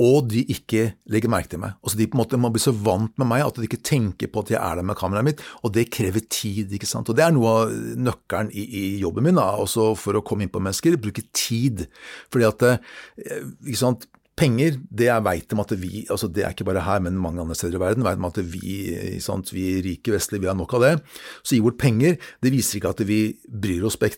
og 0.00 0.30
de 0.32 0.40
ikke 0.48 0.94
legger 1.12 1.28
merke 1.32 1.50
til 1.52 1.60
meg. 1.60 1.74
Altså 1.84 1.98
De 2.00 2.06
på 2.08 2.16
en 2.16 2.22
måte 2.22 2.38
må 2.40 2.48
bli 2.52 2.62
så 2.62 2.72
vant 2.72 3.12
med 3.20 3.28
meg 3.28 3.44
at 3.44 3.58
de 3.60 3.66
ikke 3.68 3.82
tenker 3.84 4.30
på 4.32 4.44
at 4.44 4.52
jeg 4.54 4.60
er 4.60 4.78
der 4.80 4.86
med 4.86 4.96
kameraet 4.96 5.26
mitt, 5.26 5.42
og 5.60 5.74
det 5.76 5.90
krever 5.92 6.24
tid. 6.24 6.72
ikke 6.72 6.88
sant? 6.88 7.10
Og 7.12 7.18
Det 7.18 7.26
er 7.26 7.34
noe 7.36 7.50
av 7.52 7.74
nøkkelen 8.00 8.48
i, 8.54 8.64
i 8.64 8.84
jobben 9.02 9.28
min, 9.28 9.36
da, 9.36 9.50
også 9.60 9.90
for 10.00 10.16
å 10.16 10.24
komme 10.24 10.46
inn 10.46 10.52
på 10.52 10.62
mennesker. 10.62 10.96
Bruke 11.00 11.26
tid. 11.36 11.84
Fordi 12.32 12.48
at 12.48 12.64
eh, 12.70 13.44
ikke 13.66 13.82
sant, 13.82 14.08
Penger, 14.40 14.78
det 14.88 15.10
er 15.12 15.20
veit 15.20 15.52
om 15.52 15.60
at 15.60 15.72
vi, 15.76 16.06
altså 16.08 16.28
det 16.32 16.46
er 16.46 16.54
ikke 16.54 16.64
bare 16.64 16.80
her, 16.86 17.02
men 17.04 17.18
mange 17.20 17.42
andre 17.42 17.56
steder 17.58 17.76
i 17.76 17.82
verden, 17.82 18.04
veit 18.06 18.20
om 18.20 18.28
at 18.30 18.38
vi, 18.54 18.76
sant, 19.20 19.52
vi 19.52 19.66
rike 19.84 20.14
vestlige, 20.14 20.40
vi 20.46 20.48
har 20.48 20.56
nok 20.56 20.72
av 20.78 20.84
det. 20.86 20.92
Så 21.42 21.58
gi 21.58 21.60
bort 21.64 21.76
penger, 21.80 22.16
det 22.40 22.52
viser 22.54 22.78
ikke 22.78 22.94
at 22.94 23.02
vi 23.04 23.20
bryr 23.44 23.84
oss 23.84 23.98
på 24.00 24.08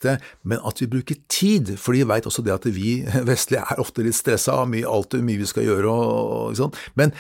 men 0.47 0.63
at 0.63 0.79
vi 0.79 0.91
bruker 0.93 1.19
tid. 1.27 1.75
For 1.75 1.97
de 1.97 2.07
veit 2.07 2.29
også 2.29 2.45
det 2.47 2.55
at 2.55 2.69
vi 2.71 3.01
vestlige 3.33 3.65
er 3.67 3.83
ofte 3.83 4.07
litt 4.07 4.19
stressa 4.19 4.61
av 4.63 4.71
mye, 4.71 4.87
alt 4.87 5.19
mye 5.19 5.43
vi 5.43 5.49
skal 5.51 5.67
gjøre. 5.67 5.91
Og, 5.91 6.61
og? 6.61 6.79
Men 6.95 7.11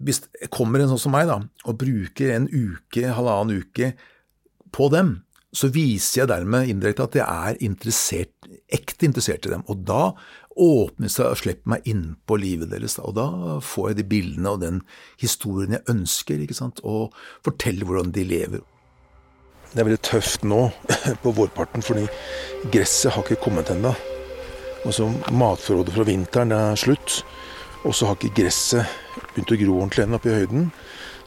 hvis 0.00 0.24
det 0.24 0.48
kommer 0.54 0.80
en 0.80 0.94
sånn 0.94 1.04
som 1.04 1.12
meg 1.12 1.28
da, 1.28 1.42
og 1.68 1.78
bruker 1.84 2.32
en 2.32 2.48
uke, 2.48 3.12
halvannen 3.12 3.60
uke 3.60 3.92
på 4.72 4.88
dem, 4.94 5.18
så 5.52 5.68
viser 5.68 6.22
jeg 6.22 6.30
dermed 6.30 6.70
indirekte 6.72 7.04
at 7.04 7.16
jeg 7.18 7.26
er 7.28 7.58
interessert, 7.64 8.32
ekte 8.72 9.04
interessert 9.08 9.44
i 9.44 9.52
dem. 9.52 9.64
Og 9.68 9.82
da 9.84 10.14
åpner 10.56 11.12
seg 11.12 11.28
og 11.28 11.40
slipper 11.42 11.74
meg 11.74 11.88
inn 11.88 12.04
på 12.28 12.38
livet 12.40 12.72
deres. 12.72 12.96
Og 13.02 13.16
da 13.18 13.58
får 13.64 13.90
jeg 13.90 13.98
de 14.00 14.06
bildene 14.14 14.54
og 14.54 14.62
den 14.64 14.80
historien 15.20 15.76
jeg 15.76 15.84
ønsker, 15.92 16.40
og 16.82 17.12
forteller 17.44 17.88
hvordan 17.88 18.14
de 18.16 18.24
lever. 18.24 18.64
Det 19.72 19.80
er 19.80 19.88
veldig 19.88 20.02
tøft 20.04 20.42
nå 20.44 20.66
på 21.22 21.34
vårparten, 21.36 21.84
fordi 21.84 22.08
gresset 22.72 23.12
har 23.12 23.24
ikke 23.24 23.44
kommet 23.44 23.72
ennå. 23.72 23.92
Altså, 24.82 25.06
matforrådet 25.30 25.94
fra 25.94 26.08
vinteren 26.08 26.52
er 26.56 26.80
slutt. 26.80 27.22
Og 27.82 27.94
så 27.96 28.06
har 28.06 28.16
ikke 28.16 28.42
gresset 28.42 28.88
begynt 29.32 29.52
å 29.52 29.58
gro 29.58 29.78
ordentlig 29.80 30.04
ennå 30.04 30.18
oppe 30.20 30.30
i 30.30 30.36
høyden. 30.40 30.68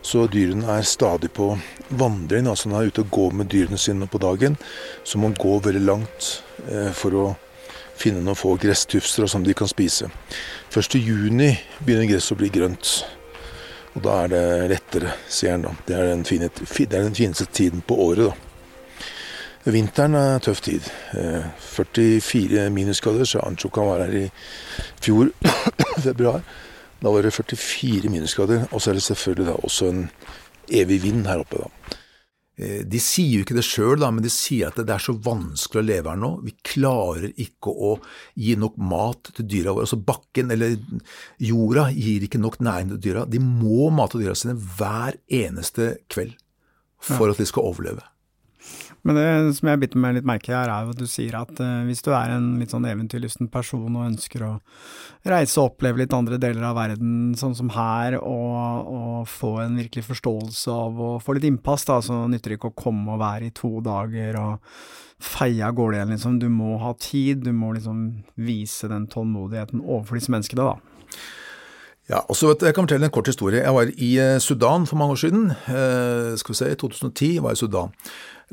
Så 0.05 0.27
dyrene 0.29 0.69
er 0.69 0.85
stadig 0.85 1.31
på 1.33 1.55
vandring. 1.89 2.47
altså 2.47 2.69
Når 2.69 2.75
han 2.75 2.85
er 2.85 2.88
ute 2.93 3.01
og 3.01 3.12
går 3.12 3.31
med 3.31 3.50
dyrene 3.50 3.77
sine 3.77 4.07
på 4.07 4.21
dagen, 4.21 4.57
så 5.03 5.17
må 5.17 5.31
han 5.31 5.39
gå 5.39 5.59
veldig 5.59 5.81
langt 5.81 6.43
eh, 6.69 6.91
for 6.93 7.17
å 7.17 7.25
finne 7.97 8.21
noen 8.21 8.38
få 8.38 8.53
gresstufser 8.62 9.25
som 9.31 9.43
de 9.43 9.55
kan 9.57 9.67
spise. 9.71 10.12
Først 10.69 10.95
i 10.95 11.01
juni 11.01 11.55
begynner 11.79 12.09
gresset 12.12 12.35
å 12.35 12.41
bli 12.43 12.51
grønt. 12.53 12.91
Og 13.95 14.03
da 14.05 14.19
er 14.25 14.33
det 14.33 14.43
lettere, 14.75 15.15
sier 15.31 15.55
han 15.55 15.65
da. 15.65 15.74
Det 15.88 15.97
er 15.97 16.12
den, 16.12 16.25
fine, 16.27 16.51
det 16.51 16.85
er 16.85 17.07
den 17.07 17.17
fineste 17.17 17.47
tiden 17.50 17.81
på 17.88 17.97
året, 18.05 18.29
da. 18.29 19.71
Vinteren 19.74 20.13
er 20.19 20.43
tøff 20.45 20.62
tid. 20.62 20.85
44 21.15 22.59
eh, 22.62 22.69
minusgrader, 22.69 23.25
så 23.25 23.41
kan 23.74 23.89
være 23.89 24.05
her 24.05 24.17
i 24.19 24.29
fjor, 25.01 25.33
februar. 26.05 26.45
Da 27.05 27.12
var 27.13 27.21
det 27.21 27.35
44 27.35 28.09
minusgrader. 28.09 28.65
Og 28.74 28.81
så 28.81 28.89
er 28.91 28.97
det 28.97 29.05
selvfølgelig 29.05 29.51
da 29.51 29.59
også 29.67 29.91
en 29.91 30.03
evig 30.74 31.03
vind 31.03 31.27
her 31.29 31.43
oppe, 31.43 31.62
da. 31.62 32.00
Eh, 32.55 32.81
de 32.88 33.01
sier 33.03 33.41
jo 33.41 33.43
ikke 33.45 33.57
det 33.57 33.65
sjøl, 33.67 34.00
men 34.15 34.24
de 34.24 34.31
sier 34.31 34.71
at 34.71 34.79
det 34.79 34.93
er 34.95 35.03
så 35.03 35.13
vanskelig 35.13 35.83
å 35.83 35.85
leve 35.89 36.13
her 36.13 36.21
nå. 36.21 36.31
Vi 36.47 36.55
klarer 36.65 37.27
ikke 37.29 37.74
å 37.74 37.91
gi 38.39 38.55
nok 38.59 38.79
mat 38.79 39.31
til 39.35 39.50
dyra 39.51 39.75
våre. 39.75 39.85
Altså 39.85 40.00
bakken, 40.01 40.53
eller 40.55 40.79
jorda, 41.43 41.89
gir 41.93 42.25
ikke 42.25 42.41
nok 42.41 42.57
næring 42.63 42.95
til 42.95 43.03
dyra. 43.09 43.27
De 43.29 43.43
må 43.43 43.91
mate 43.93 44.21
dyra 44.21 44.35
sine 44.39 44.57
hver 44.57 45.19
eneste 45.27 45.93
kveld 46.09 46.33
for 47.05 47.29
at 47.29 47.38
de 47.38 47.45
skal 47.45 47.67
overleve. 47.69 48.01
Men 49.05 49.19
det 49.19 49.55
som 49.59 49.69
jeg 49.69 49.81
biter 49.83 50.01
meg 50.01 50.15
litt 50.17 50.25
merke 50.25 50.50
her, 50.50 50.71
er 50.71 50.85
jo 50.88 50.95
at 50.95 51.01
du 51.01 51.05
sier 51.09 51.35
at 51.38 51.51
uh, 51.62 51.83
hvis 51.85 52.01
du 52.05 52.09
er 52.17 52.33
en 52.33 52.55
litt 52.57 52.74
sånn 52.74 52.88
eventyrlysten 52.89 53.51
person 53.53 53.85
og 53.93 54.07
ønsker 54.07 54.45
å 54.47 54.51
reise 55.29 55.59
og 55.62 55.75
oppleve 55.75 56.01
litt 56.01 56.15
andre 56.17 56.39
deler 56.41 56.65
av 56.65 56.79
verden, 56.79 57.35
sånn 57.38 57.53
som 57.57 57.69
her, 57.75 58.17
og, 58.17 58.89
og 58.89 59.29
få 59.29 59.59
en 59.62 59.77
virkelig 59.77 60.07
forståelse 60.09 60.74
av 60.74 61.01
å 61.01 61.12
få 61.21 61.38
litt 61.38 61.45
innpass, 61.51 61.85
da, 61.85 62.00
så 62.01 62.24
nytter 62.31 62.55
det 62.55 62.59
ikke 62.59 62.74
å 62.74 62.79
komme 62.81 63.13
og 63.13 63.21
være 63.21 63.51
i 63.51 63.55
to 63.55 63.75
dager 63.85 64.41
og 64.41 64.75
feie 65.21 65.62
av 65.63 65.77
gårde 65.77 66.00
igjen, 66.00 66.13
liksom. 66.15 66.41
Du 66.41 66.50
må 66.51 66.75
ha 66.81 66.95
tid, 67.00 67.45
du 67.45 67.53
må 67.55 67.75
liksom 67.77 68.05
vise 68.41 68.89
den 68.91 69.05
tålmodigheten 69.12 69.85
overfor 69.85 70.17
disse 70.17 70.33
menneskene, 70.33 70.65
da. 70.74 71.13
Ja, 72.05 72.21
og 72.29 72.38
så 72.38 72.53
Jeg 72.53 72.75
kan 72.75 72.85
fortelle 72.85 73.07
en 73.07 73.13
kort 73.13 73.27
historie. 73.27 73.63
Jeg 73.63 73.74
var 73.74 73.89
i 73.89 74.12
eh, 74.21 74.38
Sudan 74.39 74.85
for 74.85 74.97
mange 74.97 75.15
år 75.15 75.21
siden. 75.24 75.50
Eh, 75.51 76.38
skal 76.38 76.53
vi 76.53 76.57
se, 76.59 76.71
I 76.71 76.77
2010 76.77 77.41
var 77.41 77.53
jeg 77.53 77.57
i 77.57 77.63
Sudan 77.65 77.93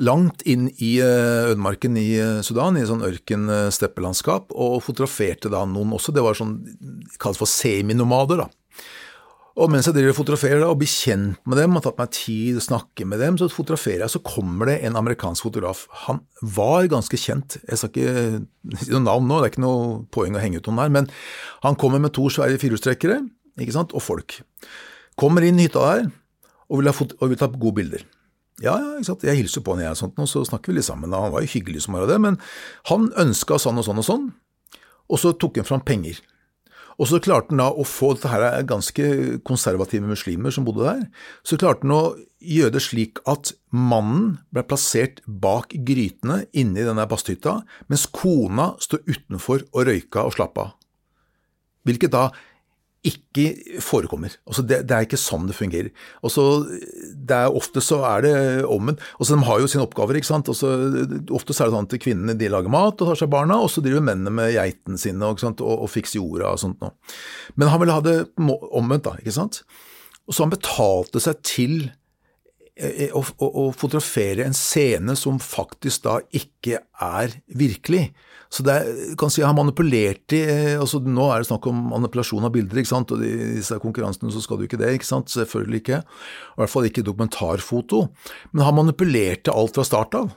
langt 0.01 0.41
inn 0.49 0.71
i 0.81 0.95
eh, 1.05 1.51
ødemarken 1.53 1.99
i 2.01 2.17
Sudan, 2.41 2.79
i 2.81 2.87
sånn 2.89 3.05
ørken-steppelandskap, 3.05 4.55
og 4.57 4.81
fotograferte 4.81 5.53
da 5.53 5.67
noen 5.69 5.93
også. 5.93 6.15
Det 6.17 6.25
var 6.25 6.39
sånn, 6.39 6.63
kalles 7.21 7.37
for 7.37 7.51
seminomader, 7.51 8.41
da. 8.41 8.49
Og 9.61 9.69
mens 9.69 9.85
jeg 9.85 9.99
driver 9.99 10.15
og 10.15 10.17
fotograferer 10.17 10.63
og 10.65 10.79
blir 10.81 10.89
kjent 10.89 11.37
med 11.45 11.59
dem, 11.61 11.75
har 11.77 11.85
tatt 11.85 11.99
meg 12.01 12.15
tid 12.17 12.57
å 12.57 12.65
snakke 12.65 13.05
med 13.05 13.21
dem, 13.21 13.37
så 13.37 13.51
fotograferer 13.53 14.07
jeg, 14.07 14.15
så 14.15 14.23
kommer 14.25 14.71
det 14.71 14.79
en 14.89 14.97
amerikansk 14.97 15.45
fotograf. 15.45 15.85
Han 16.07 16.23
var 16.41 16.89
ganske 16.89 17.21
kjent, 17.21 17.59
jeg 17.67 17.83
skal 17.83 17.93
ikke 17.93 18.81
si 18.81 18.95
noe 18.95 19.05
navn 19.05 19.29
nå, 19.29 19.43
det 19.43 19.51
er 19.51 19.53
ikke 19.53 19.67
noe 19.67 19.85
poeng 20.15 20.41
å 20.41 20.41
henge 20.41 20.63
ut 20.63 20.73
noen 20.73 20.81
der, 20.87 20.97
men 20.97 21.13
han 21.67 21.77
kommer 21.77 22.01
med 22.01 22.17
to 22.17 22.33
svære 22.33 22.57
firehjulstrekkere, 22.57 23.21
ikke 23.61 23.77
sant, 23.77 23.93
og 23.93 24.05
folk. 24.05 24.41
Kommer 25.21 25.45
inn 25.45 25.61
i 25.61 25.69
hytta 25.69 25.85
der 25.85 26.11
og 26.73 26.81
vil, 26.81 26.89
ha, 26.89 27.07
og 27.21 27.29
vil 27.29 27.41
ta 27.41 27.51
gode 27.53 27.77
bilder. 27.83 28.05
Ja, 28.63 28.77
ja, 28.79 28.97
ikke 28.97 29.11
sant. 29.11 29.25
Jeg 29.27 29.41
hilser 29.43 29.65
på 29.65 29.75
han, 29.75 29.85
jeg, 29.85 29.99
sånt, 29.99 30.19
og 30.21 30.29
så 30.31 30.45
snakker 30.49 30.73
vi 30.73 30.79
litt 30.79 30.89
sammen. 30.89 31.13
Han 31.13 31.35
var 31.35 31.45
jo 31.45 31.53
hyggelig 31.53 31.85
som 31.85 31.97
bare 31.97 32.09
det, 32.11 32.19
men 32.23 32.39
han 32.89 33.11
ønska 33.21 33.59
sånn 33.61 33.81
og 33.81 33.87
sånn 33.89 34.01
og 34.01 34.07
sånn, 34.09 34.29
og 35.13 35.21
så 35.21 35.35
tok 35.37 35.61
han 35.61 35.69
fram 35.69 35.85
penger. 35.85 36.21
Og 37.01 37.09
så 37.09 37.21
klarte 37.25 37.53
han 37.53 37.63
da 37.63 37.71
å 37.73 37.85
få 37.89 38.13
dette 38.15 38.31
her 38.31 38.45
er 38.47 38.69
ganske 38.69 39.07
konservative 39.49 40.07
muslimer 40.07 40.53
som 40.55 40.67
bodde 40.67 40.85
der, 40.85 41.07
så 41.43 41.59
klarte 41.61 41.87
han 41.87 41.95
å 41.97 42.03
gjøre 42.43 42.75
det 42.77 42.83
slik 42.85 43.23
at 43.31 43.55
mannen 43.73 44.37
ble 44.55 44.65
plassert 44.69 45.23
bak 45.27 45.73
grytene 45.89 46.43
inne 46.53 46.83
i 46.83 46.87
denne 46.87 47.07
basthytta, 47.09 47.61
mens 47.89 48.07
kona 48.13 48.73
sto 48.83 49.01
utenfor 49.09 49.67
og 49.73 49.89
røyka 49.89 50.27
og 50.29 50.37
slappa 50.37 50.69
av. 50.69 50.79
Hvilket 51.89 52.13
da 52.15 52.29
ikke 53.03 53.81
forekommer. 53.83 54.35
Altså 54.47 54.63
det, 54.63 54.85
det, 54.87 54.95
er 54.95 55.07
ikke 55.09 55.19
sånn 55.19 55.49
det 55.49 55.57
fungerer. 55.59 55.89
Altså 56.23 56.45
det 56.63 57.35
er 57.35 57.57
Ofte 57.59 57.83
så 57.83 57.99
er 58.07 58.23
det 58.23 58.35
omvendt. 58.71 59.03
Altså 59.19 59.35
de 59.35 59.47
har 59.49 59.63
jo 59.63 59.71
sine 59.71 59.83
oppgaver. 59.83 60.19
ikke 60.19 60.31
sant? 60.31 60.51
Også, 60.53 60.71
ofte 61.35 61.55
så 61.55 61.65
er 61.65 61.71
det 61.71 61.75
sånn 61.75 61.89
at 61.91 61.97
kvinnene 62.03 62.37
de 62.39 62.51
lager 62.53 62.71
mat 62.73 62.95
og 63.03 63.11
tar 63.11 63.19
seg 63.19 63.33
barna, 63.33 63.59
og 63.59 63.73
så 63.75 63.83
driver 63.83 64.05
mennene 64.07 64.31
med 64.35 64.55
geitene 64.55 65.01
sine 65.03 65.27
og, 65.27 65.43
og, 65.51 65.73
og 65.73 65.91
fikser 65.91 66.21
jorda 66.21 66.53
og 66.55 66.63
sånt 66.63 66.85
noe. 66.85 66.95
Men 67.59 67.73
han 67.73 67.83
ville 67.83 67.99
ha 67.99 68.05
det 68.07 68.17
omvendt, 68.39 69.09
da. 69.09 69.17
ikke 69.19 69.35
sant? 69.35 69.65
Og 70.29 70.37
så 70.37 70.47
han 70.47 70.55
betalte 70.55 71.23
seg 71.23 71.43
til 71.43 71.77
eh, 72.79 73.11
å, 73.11 73.25
å, 73.43 73.49
å 73.65 73.69
fotografere 73.75 74.47
en 74.47 74.55
scene 74.55 75.19
som 75.19 75.43
faktisk 75.43 76.07
da 76.07 76.21
ikke 76.31 76.85
er 77.03 77.35
virkelig. 77.51 78.13
Så 78.53 78.65
det 78.67 78.73
er, 78.75 79.01
kan 79.17 79.33
si, 79.33 79.41
jeg 79.41 79.49
har 79.49 79.57
manipulert 79.57 80.35
i 80.37 80.43
eh, 80.45 80.75
altså 80.77 81.01
Nå 81.01 81.31
er 81.33 81.41
det 81.41 81.49
snakk 81.49 81.71
om 81.71 81.79
manipulasjon 81.95 82.45
av 82.45 82.53
bilder, 82.53 82.83
ikke 82.83 82.91
sant? 82.91 83.15
og 83.15 83.25
i 83.25 83.57
disse 83.57 83.79
konkurransene 83.81 84.33
så 84.35 84.43
skal 84.45 84.61
du 84.61 84.67
ikke 84.67 84.81
det. 84.81 84.91
ikke 84.99 85.09
sant? 85.09 85.33
Selvfølgelig 85.33 85.81
ikke. 85.81 86.03
I 86.05 86.61
hvert 86.61 86.73
fall 86.75 86.89
ikke 86.91 87.07
dokumentarfoto. 87.07 88.05
Men 88.53 88.67
han 88.69 88.77
manipulerte 88.83 89.55
alt 89.57 89.79
fra 89.79 89.87
start 89.89 90.19
av. 90.21 90.35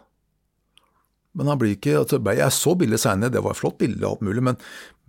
Men 1.36 1.51
han 1.51 1.60
blir 1.60 1.75
ikke, 1.75 1.98
altså, 2.00 2.22
Jeg 2.31 2.55
så 2.55 2.75
bildet 2.79 3.03
seinere, 3.03 3.34
det 3.34 3.43
var 3.43 3.51
et 3.51 3.60
flott 3.60 3.77
bilde 3.81 4.07
alt 4.07 4.24
mulig, 4.24 4.43
men, 4.48 4.55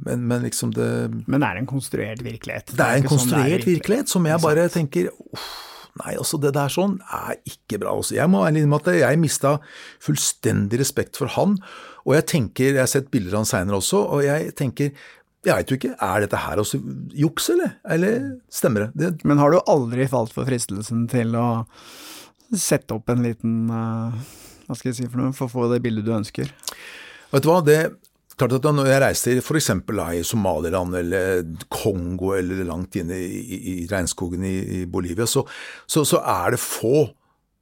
men, 0.02 0.26
men, 0.26 0.42
liksom 0.42 0.72
det 0.74 0.88
Men 1.30 1.44
er 1.46 1.54
det 1.54 1.62
en 1.62 1.70
konstruert 1.70 2.24
virkelighet? 2.26 2.74
Det 2.74 2.82
er 2.82 2.98
en 2.98 3.06
konstruert 3.06 3.46
sånn 3.46 3.60
er 3.60 3.70
virkelighet 3.70 4.10
som 4.10 4.26
jeg 4.26 4.42
bare 4.42 4.66
tenker 4.74 5.12
uff, 5.14 5.46
Nei, 6.02 6.14
altså 6.20 6.38
det 6.42 6.52
der 6.56 6.72
sånn 6.72 6.98
er 7.14 7.38
ikke 7.48 7.80
bra. 7.82 7.94
Også. 7.96 8.16
jeg 8.18 8.28
må 8.28 8.42
ærlig 8.44 8.62
innrømme 8.62 8.80
at 8.82 8.98
jeg 9.00 9.20
mista 9.20 9.56
fullstendig 10.04 10.80
respekt 10.82 11.16
for 11.20 11.32
han. 11.36 11.56
Og 12.04 12.16
jeg 12.18 12.26
tenker, 12.32 12.74
jeg 12.74 12.82
har 12.82 12.90
sett 12.90 13.12
bilder 13.12 13.34
av 13.36 13.44
han 13.44 13.50
seinere 13.50 13.80
også, 13.80 14.02
og 14.16 14.26
jeg 14.26 14.52
tenker 14.58 14.92
jeg 15.46 15.54
vet 15.60 15.70
jo 15.70 15.76
ikke, 15.78 15.92
er 16.02 16.24
dette 16.24 16.38
her 16.42 16.58
også 16.58 16.80
juks, 17.14 17.44
eller? 17.54 17.76
Eller 17.94 18.16
stemmer 18.50 18.86
det? 18.86 18.88
det? 18.98 19.10
Men 19.28 19.38
har 19.38 19.52
du 19.52 19.60
aldri 19.70 20.08
falt 20.10 20.32
for 20.34 20.48
fristelsen 20.48 21.04
til 21.12 21.36
å 21.38 21.46
sette 22.50 22.96
opp 22.96 23.12
en 23.12 23.22
liten 23.26 23.70
uh, 23.70 24.14
Hva 24.66 24.74
skal 24.78 24.90
jeg 24.90 24.98
si 24.98 25.06
for 25.06 25.22
noe, 25.22 25.34
for 25.36 25.46
å 25.46 25.52
få 25.52 25.68
det 25.70 25.78
bildet 25.84 26.06
du 26.06 26.12
ønsker? 26.16 26.50
Vet 27.30 27.46
du 27.46 27.50
hva, 27.50 27.60
det 27.62 27.78
Klart 28.36 28.52
at 28.52 28.66
Når 28.68 28.88
jeg 28.90 29.00
reiser 29.00 29.38
f.eks. 29.40 29.70
i 29.72 30.24
Somaliland 30.26 30.96
eller 30.98 31.44
Kongo 31.72 32.34
eller 32.36 32.66
langt 32.68 32.98
inne 33.00 33.16
i, 33.16 33.38
i, 33.40 33.60
i 33.72 33.86
regnskogen 33.88 34.44
i, 34.44 34.56
i 34.80 34.86
Bolivia, 34.86 35.24
så, 35.26 35.46
så, 35.88 36.04
så, 36.04 36.20
er 36.20 36.52
det 36.52 36.60
få 36.60 37.06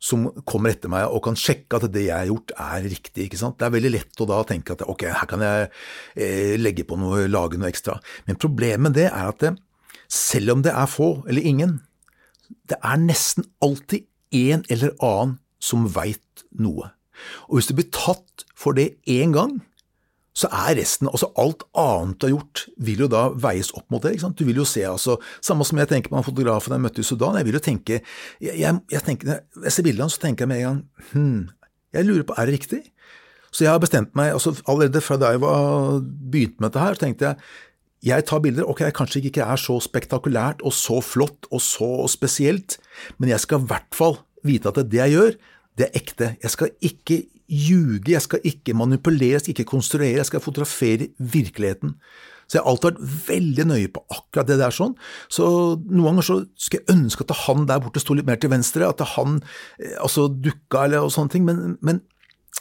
som 0.02 0.26
kommer 0.44 0.74
etter 0.74 0.90
meg 0.92 1.06
og 1.06 1.22
kan 1.24 1.38
sjekke 1.38 1.78
at 1.78 1.86
det 1.94 2.08
jeg 2.08 2.16
har 2.16 2.26
gjort 2.28 2.52
er 2.58 2.88
riktig. 2.90 3.28
ikke 3.28 3.38
sant? 3.38 3.56
Det 3.58 3.68
er 3.68 3.76
veldig 3.76 3.92
lett 3.94 4.20
å 4.20 4.26
da 4.28 4.40
tenke 4.48 4.74
at 4.74 4.82
ok, 4.82 5.04
her 5.14 5.28
kan 5.30 5.44
jeg 5.46 5.68
eh, 6.18 6.56
legge 6.58 6.84
på 6.84 6.98
noe, 7.00 7.22
lage 7.30 7.60
noe 7.60 7.70
ekstra. 7.70 7.96
Men 8.26 8.40
problemet 8.42 8.82
med 8.88 8.98
det 8.98 9.06
er 9.12 9.30
at 9.30 9.40
det, 9.40 9.54
selv 10.10 10.56
om 10.56 10.64
det 10.66 10.74
er 10.74 10.90
få 10.90 11.22
eller 11.30 11.46
ingen, 11.46 11.78
det 12.68 12.76
er 12.82 12.98
nesten 13.00 13.46
alltid 13.64 14.04
en 14.34 14.66
eller 14.74 14.92
annen 14.98 15.38
som 15.62 15.86
veit 15.94 16.44
noe. 16.58 16.90
Og 17.46 17.60
hvis 17.60 17.70
du 17.70 17.78
blir 17.78 17.88
tatt 17.94 18.44
for 18.58 18.76
det 18.76 18.96
én 19.08 19.32
gang, 19.32 19.62
så 20.34 20.48
er 20.50 20.74
resten, 20.80 21.06
altså 21.06 21.28
alt 21.38 21.62
annet 21.78 22.18
du 22.18 22.26
har 22.26 22.32
gjort, 22.32 22.64
vil 22.82 23.04
jo 23.04 23.08
da 23.10 23.28
veies 23.38 23.70
opp 23.78 23.86
mot 23.94 24.02
det. 24.02 24.16
ikke 24.16 24.24
sant? 24.24 24.40
Du 24.40 24.48
vil 24.48 24.58
jo 24.58 24.66
se, 24.66 24.82
altså, 24.88 25.14
Samme 25.44 25.66
som 25.66 25.78
jeg 25.78 25.90
tenker 25.92 26.10
på 26.10 26.18
han 26.18 26.26
fotografen 26.26 26.74
jeg 26.74 26.82
møtte 26.82 27.04
i 27.04 27.06
Sudan. 27.06 27.38
Jeg 27.38 27.46
vil 27.46 27.58
jo 27.58 27.62
tenke, 27.62 28.00
jeg, 28.42 28.56
jeg, 28.58 28.80
jeg 28.90 29.04
tenker, 29.06 29.30
Når 29.30 29.68
jeg 29.68 29.76
ser 29.76 29.86
bildene 29.86 30.10
så 30.10 30.24
tenker 30.24 30.44
jeg 30.44 30.50
med 30.50 30.62
en 30.62 30.66
gang 30.66 31.12
hm, 31.12 31.38
jeg 31.94 32.08
lurer 32.08 32.26
på, 32.26 32.34
er 32.34 32.50
det 32.50 32.56
riktig? 32.56 32.80
Så 33.54 33.62
jeg 33.62 33.70
har 33.70 33.78
bestemt 33.78 34.16
meg, 34.18 34.32
altså 34.34 34.50
allerede 34.66 35.04
fra 35.04 35.20
da 35.22 35.30
jeg 35.30 35.44
var, 35.44 36.00
begynte 36.02 36.58
med 36.58 36.72
dette 36.72 36.82
her, 36.82 36.98
så 36.98 37.04
tenkte 37.04 37.30
jeg 37.30 37.38
jeg 38.04 38.24
tar 38.28 38.42
bilder, 38.44 38.66
ok, 38.68 38.82
kanskje 38.92 39.22
ikke 39.24 39.46
er 39.46 39.56
så 39.56 39.78
spektakulært 39.80 40.60
og 40.66 40.74
så 40.76 40.98
flott 41.00 41.46
og 41.48 41.62
så 41.64 41.88
spesielt, 42.12 42.76
men 43.16 43.30
jeg 43.30 43.40
skal 43.40 43.62
i 43.62 43.68
hvert 43.70 43.96
fall 43.96 44.18
vite 44.44 44.68
at 44.68 44.82
det 44.82 44.98
jeg 44.98 45.14
gjør, 45.14 45.38
det 45.78 45.86
er 45.86 45.96
ekte. 46.02 46.28
Jeg 46.42 46.52
skal 46.52 46.74
ikke 46.84 47.22
ljuge, 47.54 48.12
jeg 48.12 48.22
skal 48.24 48.44
ikke 48.46 48.76
manipulere, 48.76 49.36
jeg 49.36 49.44
skal 49.44 49.54
ikke 49.56 49.72
konstruere, 49.72 50.18
jeg 50.18 50.30
skal 50.30 50.42
fotografere 50.44 51.10
virkeligheten. 51.18 51.96
Så 52.44 52.58
jeg 52.58 52.64
har 52.64 52.70
alltid 52.70 52.90
vært 52.90 53.28
veldig 53.28 53.64
nøye 53.70 53.92
på 53.94 54.02
akkurat 54.12 54.48
det 54.50 54.58
der 54.60 54.74
sånn. 54.74 54.96
Så 55.32 55.46
noen 55.80 56.10
ganger 56.10 56.26
så 56.26 56.36
skulle 56.60 56.84
jeg 56.84 56.96
ønske 56.96 57.24
at 57.24 57.36
han 57.46 57.64
der 57.70 57.80
borte 57.84 58.02
sto 58.02 58.16
litt 58.16 58.28
mer 58.28 58.40
til 58.40 58.52
venstre, 58.52 58.88
at 58.88 59.00
han 59.14 59.38
eh, 59.78 59.96
altså 59.96 60.26
dukka 60.28 60.84
eller 60.84 61.06
og 61.06 61.14
sånne 61.14 61.32
ting, 61.32 61.46
men, 61.48 61.78
men 61.84 62.02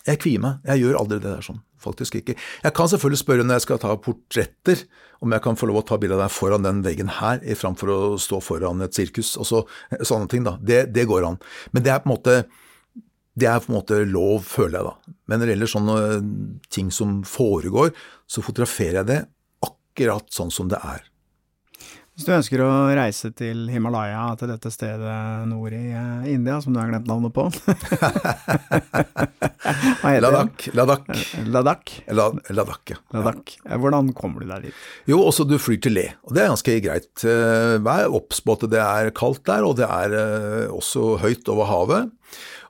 jeg 0.08 0.20
kvier 0.24 0.42
meg. 0.44 0.64
Jeg 0.68 0.84
gjør 0.84 1.00
aldri 1.04 1.20
det 1.20 1.30
der 1.30 1.46
sånn. 1.46 1.62
Faktisk 1.84 2.16
ikke. 2.16 2.38
Jeg 2.64 2.76
kan 2.76 2.88
selvfølgelig 2.88 3.20
spørre 3.20 3.44
når 3.44 3.60
jeg 3.60 3.66
skal 3.66 3.80
ta 3.84 3.94
portretter, 4.00 4.86
om 5.24 5.36
jeg 5.36 5.44
kan 5.44 5.58
få 5.60 5.68
lov 5.68 5.82
å 5.82 5.86
ta 5.88 5.98
bilde 6.00 6.16
av 6.16 6.26
deg 6.26 6.36
foran 6.36 6.66
den 6.66 6.82
veggen 6.84 7.12
her, 7.20 7.44
framfor 7.60 7.92
å 7.92 8.00
stå 8.20 8.40
foran 8.44 8.84
et 8.84 8.96
sirkus. 8.96 9.36
og 9.40 9.48
så, 9.48 9.64
Sånne 10.00 10.32
ting, 10.32 10.48
da. 10.48 10.58
Det, 10.64 10.86
det 10.96 11.08
går 11.12 11.28
an. 11.28 11.40
Men 11.76 11.86
det 11.86 11.92
er 11.92 12.04
på 12.04 12.10
en 12.10 12.16
måte 12.16 12.38
det 13.40 13.48
er 13.50 13.62
på 13.62 13.72
en 13.72 13.78
måte 13.80 14.02
lov, 14.06 14.44
føler 14.46 14.78
jeg 14.80 14.90
da. 14.90 15.16
Men 15.30 15.40
når 15.40 15.48
det 15.48 15.56
gjelder 15.56 15.72
sånne 15.72 15.96
ting 16.74 16.92
som 16.94 17.22
foregår, 17.28 17.94
så 18.30 18.44
fotograferer 18.46 19.02
jeg 19.02 19.10
det 19.10 19.22
akkurat 19.66 20.30
sånn 20.34 20.54
som 20.54 20.70
det 20.70 20.80
er. 20.84 21.02
Hvis 22.14 22.28
du 22.28 22.34
ønsker 22.36 22.62
å 22.62 22.70
reise 22.94 23.32
til 23.34 23.64
Himalaya, 23.74 24.28
til 24.38 24.52
dette 24.52 24.70
stedet 24.70 25.14
nord 25.50 25.74
i 25.74 25.96
eh, 25.98 26.28
India, 26.36 26.60
som 26.62 26.70
du 26.76 26.78
har 26.78 26.92
glemt 26.92 27.10
navnet 27.10 27.34
på 27.34 27.48
Hva 30.04 30.12
heter 30.12 30.22
Ladakh. 30.22 30.68
Ladakh. 30.78 31.24
Ladakh. 31.50 31.96
Ladakh, 32.14 32.94
ja. 32.94 33.00
Ladakh. 33.18 33.56
Hvordan 33.66 34.14
kommer 34.14 34.46
du 34.46 34.52
deg 34.52 34.68
dit? 34.68 34.86
Jo, 35.10 35.24
også 35.26 35.48
du 35.50 35.58
flyr 35.58 35.82
til 35.82 35.98
Le, 35.98 36.06
og 36.28 36.38
det 36.38 36.44
er 36.44 36.54
ganske 36.54 36.78
greit. 36.86 37.26
Eh, 37.26 37.82
vær 37.82 38.14
obs 38.14 38.44
på 38.46 38.60
at 38.60 38.70
det 38.76 38.84
er 38.84 39.10
kaldt 39.18 39.42
der, 39.50 39.66
og 39.66 39.74
det 39.82 39.90
er 39.90 40.14
eh, 40.20 40.70
også 40.70 41.16
høyt 41.24 41.50
over 41.50 41.66
havet. 41.72 42.14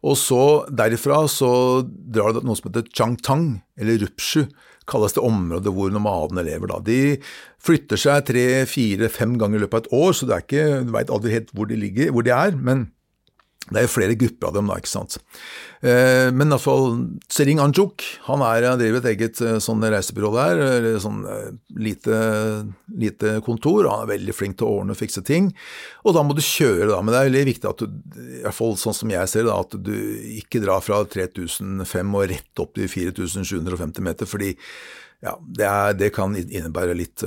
Og 0.07 0.15
så 0.19 0.43
derifra 0.71 1.25
så 1.31 1.83
drar 1.83 2.31
det 2.37 2.47
noe 2.47 2.55
som 2.59 2.71
heter 2.71 2.87
Changtang, 2.95 3.47
eller 3.75 4.05
Rupshu 4.05 4.47
kalles 4.89 5.15
det 5.15 5.23
området 5.23 5.73
hvor 5.75 5.93
nomadene 5.93 6.45
lever. 6.47 6.71
Da. 6.71 6.79
De 6.83 6.99
flytter 7.63 7.99
seg 7.99 8.25
tre, 8.29 8.47
fire, 8.69 9.09
fem 9.11 9.37
ganger 9.39 9.61
i 9.61 9.63
løpet 9.63 9.79
av 9.79 9.85
et 9.85 9.95
år, 9.99 10.17
så 10.17 10.29
du 10.29 10.93
veit 10.93 11.13
aldri 11.13 11.35
helt 11.35 11.53
hvor 11.55 11.69
de, 11.69 11.79
ligger, 11.79 12.11
hvor 12.15 12.25
de 12.25 12.35
er. 12.35 12.57
men 12.57 12.87
det 13.71 13.79
er 13.79 13.85
jo 13.85 13.93
flere 13.93 14.15
grupper 14.19 14.49
av 14.49 14.55
dem, 14.57 14.67
da, 14.67 14.75
ikke 14.79 14.91
sant. 14.91 15.15
Eh, 15.83 16.27
men 16.35 16.49
i 16.49 16.51
hvert 16.51 16.63
fall 16.65 16.97
Sering 17.31 17.61
Anjuk 17.63 18.03
han 18.25 18.43
er, 18.43 18.65
driver 18.79 18.99
et 18.99 19.07
eget 19.13 19.39
eh, 19.43 19.55
sånn 19.63 19.83
reisebyrå 19.87 20.31
der, 20.35 20.63
eller 20.79 20.97
sånn 21.03 21.21
eh, 21.31 21.45
lite, 21.79 22.17
lite, 22.91 23.37
kontor. 23.45 23.87
Han 23.87 24.03
er 24.03 24.11
veldig 24.11 24.35
flink 24.35 24.59
til 24.59 24.67
å 24.67 24.81
ordne 24.81 24.97
og 24.97 24.99
fikse 24.99 25.23
ting. 25.27 25.47
Og 26.03 26.17
da 26.17 26.25
må 26.27 26.35
du 26.35 26.43
kjøre, 26.43 26.89
da. 26.91 26.99
Men 26.99 27.15
det 27.15 27.21
er 27.21 27.29
veldig 27.31 27.45
viktig 27.53 27.71
at 27.71 27.85
du, 27.85 28.03
i 28.25 28.43
hvert 28.43 28.59
fall 28.59 28.75
sånn 28.83 28.99
som 28.99 29.15
jeg 29.15 29.31
ser 29.31 29.47
det, 29.47 29.55
at 29.55 29.79
du 29.79 29.95
ikke 30.43 30.63
drar 30.63 30.83
fra 30.83 30.99
3005 31.15 32.19
og 32.19 32.29
rett 32.33 32.63
opp 32.65 32.75
til 32.75 32.91
4750 32.91 34.03
meter, 34.03 34.29
fordi 34.29 34.53
ja, 35.23 35.37
det, 35.39 35.69
er, 35.69 35.95
det 35.95 36.11
kan 36.19 36.35
innebære 36.35 36.99
litt 36.99 37.23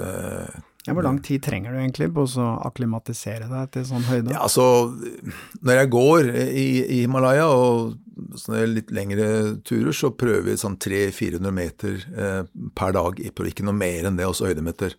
ja, 0.86 0.94
Hvor 0.94 1.06
lang 1.06 1.20
tid 1.24 1.42
trenger 1.42 1.74
du 1.74 1.80
egentlig 1.80 2.08
på 2.14 2.24
å 2.24 2.48
akklimatisere 2.68 3.48
deg 3.50 3.70
til 3.74 3.86
sånn 3.88 4.06
høyde? 4.06 4.34
Ja, 4.34 4.44
altså, 4.46 4.66
Når 5.60 5.80
jeg 5.80 5.92
går 5.92 6.30
i, 6.46 6.66
i 6.96 7.00
Himalaya 7.02 7.48
og 7.50 7.96
sånne 8.38 8.64
litt 8.70 8.92
lengre 8.94 9.28
turer, 9.66 9.92
så 9.96 10.12
prøver 10.14 10.46
vi 10.50 10.58
sånn 10.60 10.78
300-400 10.80 11.56
meter 11.56 11.98
eh, 12.16 12.42
per 12.78 12.94
dag. 12.96 13.18
Ikke 13.20 13.66
noe 13.66 13.76
mer 13.76 14.08
enn 14.08 14.18
det, 14.18 14.28
også 14.28 14.48
høydemeter 14.48 14.96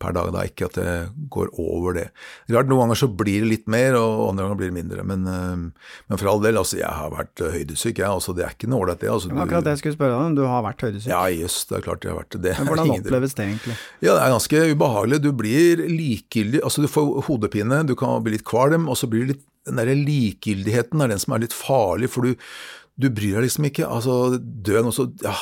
per 0.00 0.14
dag. 0.16 0.30
da, 0.34 0.44
Ikke 0.48 0.66
at 0.70 0.78
det 0.78 0.94
går 1.32 1.50
over 1.60 1.96
det. 1.98 2.06
Klart, 2.48 2.70
Noen 2.70 2.86
ganger 2.86 3.00
så 3.02 3.08
blir 3.20 3.44
det 3.44 3.50
litt 3.50 3.68
mer, 3.70 3.98
og 3.98 4.30
andre 4.30 4.46
ganger 4.46 4.60
blir 4.60 4.72
det 4.72 4.76
mindre. 4.78 5.04
Men, 5.06 5.26
øh, 5.28 5.90
men 6.08 6.20
for 6.22 6.30
all 6.32 6.40
del, 6.44 6.58
altså, 6.60 6.78
jeg 6.80 6.90
har 7.00 7.12
vært 7.14 7.44
øh, 7.44 7.52
høydesyk, 7.58 8.00
jeg. 8.00 8.08
Altså, 8.08 8.34
det 8.36 8.46
er 8.46 8.56
ikke 8.56 8.70
noe 8.72 8.84
ålreit, 8.86 9.02
det. 9.04 9.12
Altså, 9.12 9.30
det 9.30 9.36
var 9.38 9.46
akkurat 9.46 9.68
det 9.68 9.76
jeg 9.76 9.82
skulle 9.84 9.98
spørre 9.98 10.16
deg 10.16 10.30
om. 10.30 10.38
Du 10.40 10.42
har 10.48 10.64
vært 10.66 10.86
høydesyk? 10.88 11.10
Ja, 11.12 11.22
jøss, 11.34 11.60
det 11.70 11.78
er 11.78 11.86
klart 11.86 12.08
jeg 12.08 12.14
har 12.14 12.20
vært 12.22 12.40
det. 12.40 12.56
Men 12.58 12.72
Hvordan 12.72 12.94
oppleves 12.96 13.36
det 13.38 13.46
egentlig? 13.46 13.78
Ja, 14.00 14.16
Det 14.16 14.24
er 14.24 14.34
ganske 14.38 14.64
ubehagelig. 14.74 15.22
Du 15.28 15.30
blir 15.44 15.84
likegyldig. 15.86 16.64
Altså, 16.64 16.84
du 16.86 16.90
får 16.90 17.14
hodepine, 17.28 17.84
du 17.86 17.94
kan 17.98 18.20
bli 18.24 18.38
litt 18.38 18.46
kvalm, 18.48 18.88
og 18.90 18.98
så 18.98 19.08
blir 19.10 19.26
det 19.26 19.36
litt 19.36 19.46
den 19.68 19.76
derre 19.76 19.92
likegyldigheten 19.92 21.02
er 21.04 21.10
den 21.12 21.20
som 21.20 21.34
er 21.36 21.42
litt 21.44 21.52
farlig, 21.54 22.08
for 22.10 22.24
du, 22.24 22.46
du 22.96 23.10
bryr 23.12 23.36
deg 23.36 23.44
liksom 23.44 23.66
ikke. 23.68 23.84
Altså, 23.88 24.38
døden 24.40 24.88
også 24.88 25.10
Ja, 25.20 25.34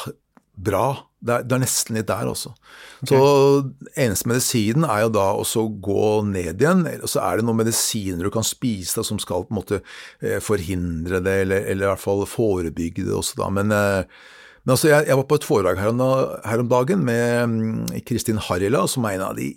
bra. 0.58 0.86
Det 1.18 1.34
er, 1.34 1.44
det 1.46 1.54
er, 1.56 1.62
nesten 1.64 1.96
litt 1.98 2.06
der 2.06 2.28
også. 2.30 2.52
Okay. 3.02 3.10
Så 3.10 3.20
eneste 3.98 4.30
medisinen 4.30 4.86
er 4.86 5.02
jo 5.04 5.12
da 5.16 5.26
å 5.34 5.64
gå 5.82 6.08
ned 6.28 6.62
igjen. 6.62 6.84
Så 7.10 7.22
er 7.24 7.38
det 7.38 7.46
noen 7.48 7.58
medisiner 7.58 8.22
du 8.22 8.30
kan 8.34 8.46
spise 8.46 9.00
da, 9.00 9.06
som 9.06 9.18
skal 9.22 9.46
på 9.48 9.54
en 9.54 9.58
måte 9.58 9.80
eh, 10.22 10.38
forhindre 10.44 11.22
det, 11.24 11.40
eller, 11.44 11.64
eller, 11.64 11.88
i 11.88 11.90
hvert 11.90 12.04
fall 12.04 12.22
forebygge 12.30 13.08
det 13.08 13.16
også 13.18 13.42
da. 13.42 13.50
Men, 13.58 13.74
eh, 13.74 14.04
men 14.62 14.74
altså, 14.76 14.92
jeg, 14.92 15.08
jeg, 15.08 15.18
var 15.18 15.28
på 15.30 15.40
et 15.40 15.48
foredrag 15.48 15.82
her 15.82 15.90
om, 15.90 16.04
her 16.46 16.62
om 16.62 16.70
dagen 16.70 17.02
med 17.08 17.56
mm, 17.56 17.98
Kristin 18.06 18.38
Harila, 18.48 18.86
som 18.90 19.06
er 19.08 19.18
en 19.18 19.26
av 19.32 19.38
de 19.38 19.50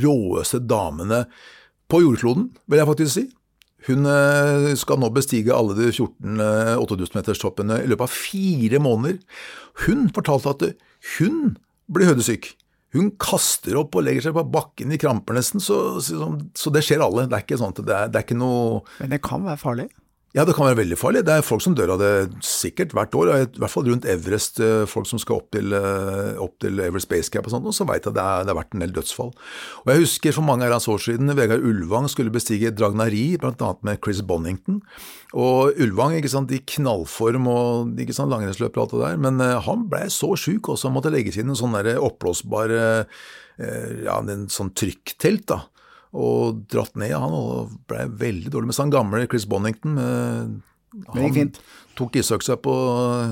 råeste 0.00 0.62
damene 0.64 1.26
på 1.92 2.00
jordkloden, 2.06 2.48
vil 2.70 2.80
jeg 2.80 2.88
faktisk 2.88 3.16
si. 3.18 3.28
Hun 3.88 4.06
eh, 4.06 4.70
skal 4.78 5.00
nå 5.02 5.10
bestige 5.14 5.54
alle 5.54 5.76
de 5.78 5.90
14 5.90 6.42
8000-meterstoppene 6.82 7.82
i 7.82 7.90
løpet 7.90 8.06
av 8.06 8.16
fire 8.16 8.82
måneder. 8.82 9.20
Hun 9.86 10.08
fortalte 10.14 10.52
at 10.54 10.66
hun 11.18 11.56
blir 11.92 12.12
høydesyk. 12.12 12.52
Hun 12.92 13.08
kaster 13.20 13.78
opp 13.80 13.96
og 13.96 14.04
legger 14.04 14.26
seg 14.26 14.36
på 14.36 14.44
bakken 14.52 14.92
i 14.92 15.00
kramper 15.00 15.36
nesten, 15.38 15.62
så, 15.64 15.96
så, 16.04 16.28
så, 16.52 16.72
det 16.74 16.82
skjer 16.84 17.04
alle. 17.04 17.24
Det 17.24 17.38
er 17.38 17.46
ikke 17.46 17.60
sånn 17.60 17.72
at 17.72 17.80
det 17.80 17.96
er, 17.96 18.10
det 18.12 18.20
er 18.20 18.26
ikke 18.26 18.36
noe 18.36 18.82
Men 18.98 19.14
det 19.14 19.22
kan 19.24 19.46
være 19.46 19.60
farlig? 19.60 19.88
Ja, 20.32 20.46
det 20.48 20.54
kan 20.56 20.64
være 20.64 20.78
veldig 20.78 20.96
farlig. 20.96 21.20
Det 21.28 21.32
er 21.36 21.42
folk 21.44 21.60
som 21.60 21.74
dør 21.76 21.90
av 21.92 21.98
det 22.00 22.12
sikkert 22.46 22.94
hvert 22.96 23.12
år. 23.20 23.30
I 23.34 23.60
hvert 23.60 23.72
fall 23.72 23.84
rundt 23.84 24.06
Everest, 24.08 24.62
eh, 24.64 24.86
folk 24.88 25.04
som 25.04 25.20
skal 25.20 25.42
opp 25.42 25.50
til, 25.52 25.74
eh, 25.76 26.38
opp 26.40 26.54
til 26.58 26.80
Everest 26.80 27.10
Base 27.10 27.28
Cap 27.28 27.44
og 27.44 27.52
sånt, 27.52 27.66
og 27.68 27.74
så 27.76 27.84
veit 27.84 28.06
jeg 28.06 28.14
at 28.14 28.16
det, 28.16 28.48
har 28.48 28.56
vært 28.56 28.72
en 28.72 28.80
del 28.80 28.94
dødsfall. 28.96 29.28
Og 29.84 29.86
Jeg 29.92 30.00
husker 30.00 30.32
for 30.32 30.40
mange 30.40 30.64
herrens 30.64 30.88
år 30.88 30.96
siden 31.04 31.36
Vegard 31.36 31.60
Ulvang 31.60 32.08
skulle 32.08 32.32
bestige 32.32 32.72
Dragnari, 32.74 33.36
bl.a. 33.36 33.74
med 33.82 33.98
Chris 34.02 34.22
Bonington. 34.22 34.80
Og 35.34 35.76
Ulvang 35.76 36.16
ikke 36.16 36.30
sant, 36.30 36.50
i 36.50 36.64
knallform 36.64 37.46
og 37.46 38.00
ikke 38.00 38.14
sant, 38.14 38.32
langrennsløper 38.32 38.80
og 38.80 38.88
alt 38.88 38.90
det 38.92 39.00
der, 39.04 39.16
men 39.18 39.38
eh, 39.38 39.60
han 39.60 39.86
blei 39.86 40.08
så 40.08 40.32
sjuk 40.32 40.72
også, 40.72 40.88
han 40.88 40.96
måtte 40.96 41.12
legges 41.12 41.36
inn 41.36 41.50
en 41.50 41.60
sånn 41.60 41.76
oppblåsbar 41.76 42.72
ja, 44.02 44.16
en 44.16 44.48
sånn 44.48 44.72
trykktelt. 44.72 45.44
da, 45.46 45.60
og 46.12 46.64
dratt 46.70 46.96
ned. 47.00 47.14
av 47.16 47.24
Han 47.24 47.38
og 47.38 47.72
ble 47.88 48.06
veldig 48.20 48.52
dårlig. 48.52 48.70
Mens 48.70 48.82
han 48.82 48.92
gamle 48.92 49.24
Chris 49.30 49.48
Bonington 49.48 49.96
han 50.92 51.50
tok 51.96 52.16
isøksa 52.20 52.58
på 52.60 52.74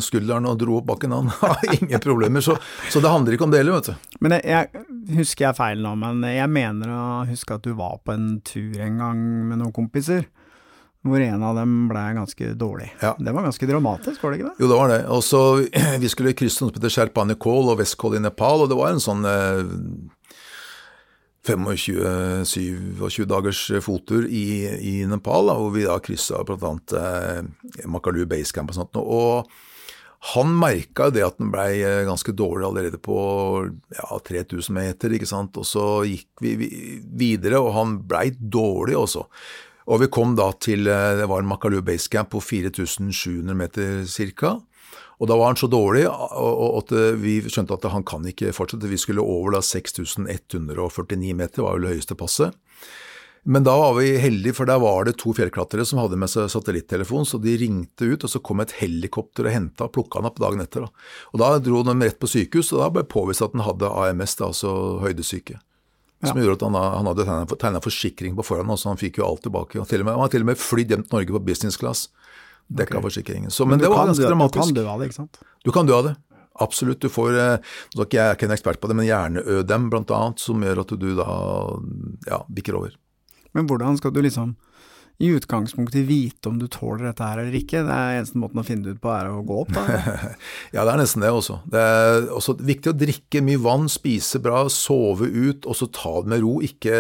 skulderen 0.05 0.49
og 0.49 0.59
dro 0.61 0.79
opp 0.79 0.89
bakken, 0.91 1.13
han 1.13 1.31
har 1.43 1.61
ingen 1.77 2.01
problemer. 2.01 2.45
Så, 2.45 2.57
så, 2.93 3.01
det 3.01 3.13
handler 3.13 3.37
ikke 3.37 3.49
om 3.49 3.55
det 3.55 3.63
heller, 3.63 3.81
vet 3.81 3.93
du. 3.93 4.19
Men 4.25 4.37
jeg, 4.39 4.49
jeg, 4.49 4.85
husker 5.21 5.49
jeg 5.49 5.59
feil 5.61 5.83
nå, 5.85 5.95
men 6.01 6.25
jeg 6.29 6.53
mener 6.53 6.93
å 6.95 7.07
huske 7.29 7.57
at 7.57 7.65
du 7.65 7.75
var 7.77 8.01
på 8.05 8.17
en 8.17 8.31
tur 8.47 8.81
en 8.81 9.01
gang 9.01 9.25
med 9.51 9.61
noen 9.63 9.75
kompiser. 9.77 10.29
Hvor 11.01 11.23
en 11.25 11.45
av 11.49 11.57
dem 11.57 11.87
ble 11.89 12.01
ganske 12.13 12.51
dårlig. 12.61 12.91
Ja. 13.01 13.15
Det 13.17 13.33
var 13.33 13.47
ganske 13.47 13.69
dramatisk, 13.69 14.21
var 14.21 14.35
det 14.35 14.41
ikke 14.43 14.51
det? 14.51 14.61
Jo, 14.61 14.69
det 14.69 14.81
var 14.83 14.91
det. 14.93 14.99
Og 15.09 15.23
så, 15.25 15.41
Vi 16.03 16.11
skulle 16.13 16.37
krysse 16.37 16.61
noe 16.61 16.73
som 16.73 16.77
heter 16.77 16.93
Sherpani 16.93 17.37
Kol 17.41 17.73
og 17.73 17.81
Westcol 17.81 18.19
i 18.19 18.25
Nepal, 18.25 18.67
og 18.67 18.73
det 18.73 18.77
var 18.77 18.93
en 18.93 19.01
sånn 19.01 19.25
eh, 19.29 19.63
25-27 21.47 23.25
dagers 23.25 23.63
fottur 23.85 24.27
i, 24.29 24.69
i 24.81 24.95
Nepal, 25.09 25.49
da, 25.49 25.57
hvor 25.57 25.73
vi 25.73 25.87
da 25.89 25.97
kryssa 26.05 26.43
bl.a. 26.45 26.73
Eh, 27.01 27.87
Makalu 27.89 28.27
Basecamp 28.29 28.73
og 28.73 28.77
sånt. 28.77 29.01
Og 29.01 29.49
han 30.35 30.53
merka 30.53 31.09
det 31.09 31.25
at 31.25 31.39
han 31.41 31.53
blei 31.53 31.81
eh, 31.81 32.05
ganske 32.09 32.35
dårlig 32.37 32.67
allerede 32.69 33.01
på 33.01 33.17
ja, 33.97 34.21
3000 34.29 34.77
meter, 34.77 35.17
ikke 35.17 35.31
sant. 35.31 35.57
Og 35.57 35.65
så 35.69 35.87
gikk 36.05 36.45
vi 36.45 36.55
videre, 37.01 37.63
og 37.63 37.73
han 37.79 37.99
blei 38.05 38.29
dårlig 38.37 38.99
også. 39.01 39.25
Og 39.91 40.05
vi 40.05 40.11
kom 40.13 40.37
da 40.39 40.51
til 40.61 40.85
eh, 40.93 41.15
det 41.23 41.29
var 41.31 41.47
Makalu 41.49 41.81
Basecamp 41.87 42.35
på 42.35 42.43
4700 42.45 43.57
meter 43.57 44.05
ca. 44.37 44.59
Og 45.21 45.29
da 45.29 45.37
var 45.37 45.53
han 45.53 45.61
så 45.61 45.69
dårlig 45.69 46.07
at 46.09 46.95
vi 47.21 47.37
skjønte 47.45 47.77
at 47.77 47.91
han 47.93 48.07
kan 48.09 48.25
ikke 48.25 48.55
fortsette. 48.57 48.89
Vi 48.89 48.99
skulle 49.01 49.25
over 49.25 49.59
da 49.59 49.61
6149 49.65 51.37
meter, 51.37 51.65
var 51.67 51.77
vel 51.77 51.85
det 51.85 51.95
høyeste 51.99 52.17
passet. 52.17 52.57
Men 53.43 53.65
da 53.65 53.73
var 53.77 53.95
vi 53.97 54.19
heldige, 54.21 54.53
for 54.57 54.69
der 54.69 54.81
var 54.81 55.07
det 55.09 55.17
to 55.21 55.33
fjellklatrere 55.37 55.87
som 55.89 56.01
hadde 56.03 56.19
med 56.21 56.29
seg 56.29 56.51
satellittelefon, 56.53 57.25
så 57.29 57.41
de 57.41 57.55
ringte 57.61 58.11
ut, 58.13 58.25
og 58.25 58.33
så 58.33 58.41
kom 58.45 58.61
et 58.61 58.75
helikopter 58.83 59.49
og 59.49 59.55
henta 59.55 59.87
og 59.87 59.95
plukka 59.97 60.21
han 60.21 60.29
opp 60.29 60.41
dagen 60.43 60.61
etter. 60.61 60.85
Da. 60.85 61.09
Og 61.33 61.41
Da 61.41 61.51
dro 61.65 61.81
de 61.87 61.97
rett 62.01 62.21
på 62.21 62.29
sykehus, 62.29 62.73
og 62.75 62.85
da 62.85 62.91
ble 62.97 63.07
påvist 63.09 63.45
at 63.45 63.57
han 63.57 63.65
hadde 63.65 63.89
AMS, 63.89 64.37
da, 64.41 64.51
altså 64.53 64.73
høydesyke. 65.05 65.57
Som 66.21 66.37
ja. 66.37 66.45
gjorde 66.45 66.59
at 66.59 66.67
han, 66.69 66.77
han 66.77 67.09
hadde 67.09 67.57
tegna 67.57 67.81
forsikring 67.81 68.37
på 68.37 68.45
forhånd, 68.45 68.77
så 68.77 68.93
han 68.93 69.01
fikk 69.01 69.23
jo 69.23 69.29
alt 69.29 69.41
tilbake. 69.47 69.81
Og 69.81 69.89
til 69.89 70.05
og 70.05 70.11
med, 70.11 70.19
han 70.19 70.27
har 70.27 70.33
til 70.35 70.45
og 70.45 70.51
med 70.53 70.61
flydd 70.61 70.93
hjem 70.93 71.07
til 71.07 71.17
Norge 71.17 71.37
på 71.37 71.45
business 71.49 71.81
class 71.81 72.11
dekka 72.71 72.99
okay. 72.99 73.05
forsikringen. 73.09 73.51
Så, 73.51 73.67
men, 73.67 73.77
men 73.77 73.85
det 73.85 73.93
var 73.93 74.07
ganske 74.11 74.27
dramatisk. 74.27 74.71
Du 74.71 74.75
kan 74.75 74.79
dø 74.79 74.87
av 74.89 75.03
det, 75.03 75.11
ikke 75.11 75.19
sant? 75.19 75.41
Du 75.67 75.73
kan 75.75 75.91
dø 75.91 75.97
av 75.99 76.09
det. 76.09 76.15
Absolutt. 76.61 77.01
Du 77.03 77.09
får 77.13 77.37
eh, 77.39 77.77
Jeg 77.99 78.21
er 78.23 78.35
ikke 78.37 78.49
en 78.49 78.55
ekspert 78.55 78.81
på 78.81 78.91
det, 78.91 78.97
men 78.99 79.09
hjerneødem 79.09 79.89
bl.a., 79.93 80.21
som 80.41 80.65
gjør 80.65 80.83
at 80.85 80.97
du 81.01 81.09
da 81.19 81.31
ja, 82.29 82.43
bikker 82.49 82.79
over. 82.79 82.97
Men 83.57 83.67
hvordan 83.71 83.99
skal 83.99 84.15
du 84.15 84.21
liksom 84.23 84.55
i 85.21 85.29
utgangspunktet 85.37 86.07
vite 86.09 86.49
om 86.49 86.57
du 86.57 86.65
tåler 86.73 87.11
dette 87.11 87.27
her 87.27 87.43
eller 87.43 87.57
ikke? 87.59 87.83
Det 87.85 87.93
er 87.93 88.19
eneste 88.23 88.41
måten 88.41 88.63
å 88.63 88.65
finne 88.65 88.87
det 88.87 88.97
ut 88.97 89.03
på 89.05 89.11
er 89.13 89.29
å 89.29 89.43
gå 89.45 89.59
opp, 89.67 89.73
da? 89.77 89.83
ja, 90.75 90.81
det 90.81 90.95
er 90.95 91.01
nesten 91.03 91.25
det 91.25 91.33
også. 91.37 91.59
Det 91.69 91.83
er 91.85 92.29
også 92.33 92.55
viktig 92.57 92.93
å 92.93 92.97
drikke 92.97 93.43
mye 93.45 93.61
vann, 93.61 93.85
spise 93.93 94.41
bra, 94.41 94.63
sove 94.73 95.29
ut, 95.29 95.69
og 95.69 95.77
så 95.77 95.91
ta 95.93 96.15
det 96.25 96.33
med 96.33 96.41
ro. 96.41 96.55
Ikke, 96.65 96.97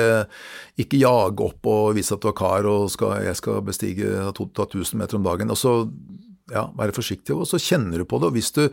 ikke 0.84 1.00
jage 1.00 1.46
opp 1.46 1.70
og 1.72 1.94
vise 1.96 2.12
at 2.12 2.20
du 2.20 2.28
er 2.28 2.36
kar 2.36 2.68
og 2.68 2.90
skal, 2.92 3.22
jeg 3.24 3.38
skal 3.40 3.62
bestige 3.64 4.10
1000 4.28 5.00
meter 5.00 5.16
om 5.16 5.24
dagen. 5.24 5.54
Og 5.54 5.60
så 5.60 5.74
ja, 6.52 6.66
være 6.76 6.92
forsiktig, 6.96 7.32
og 7.32 7.48
så 7.48 7.60
kjenner 7.62 8.02
du 8.02 8.08
på 8.10 8.20
det. 8.20 8.28
og 8.28 8.36
hvis 8.36 8.52
du, 8.56 8.66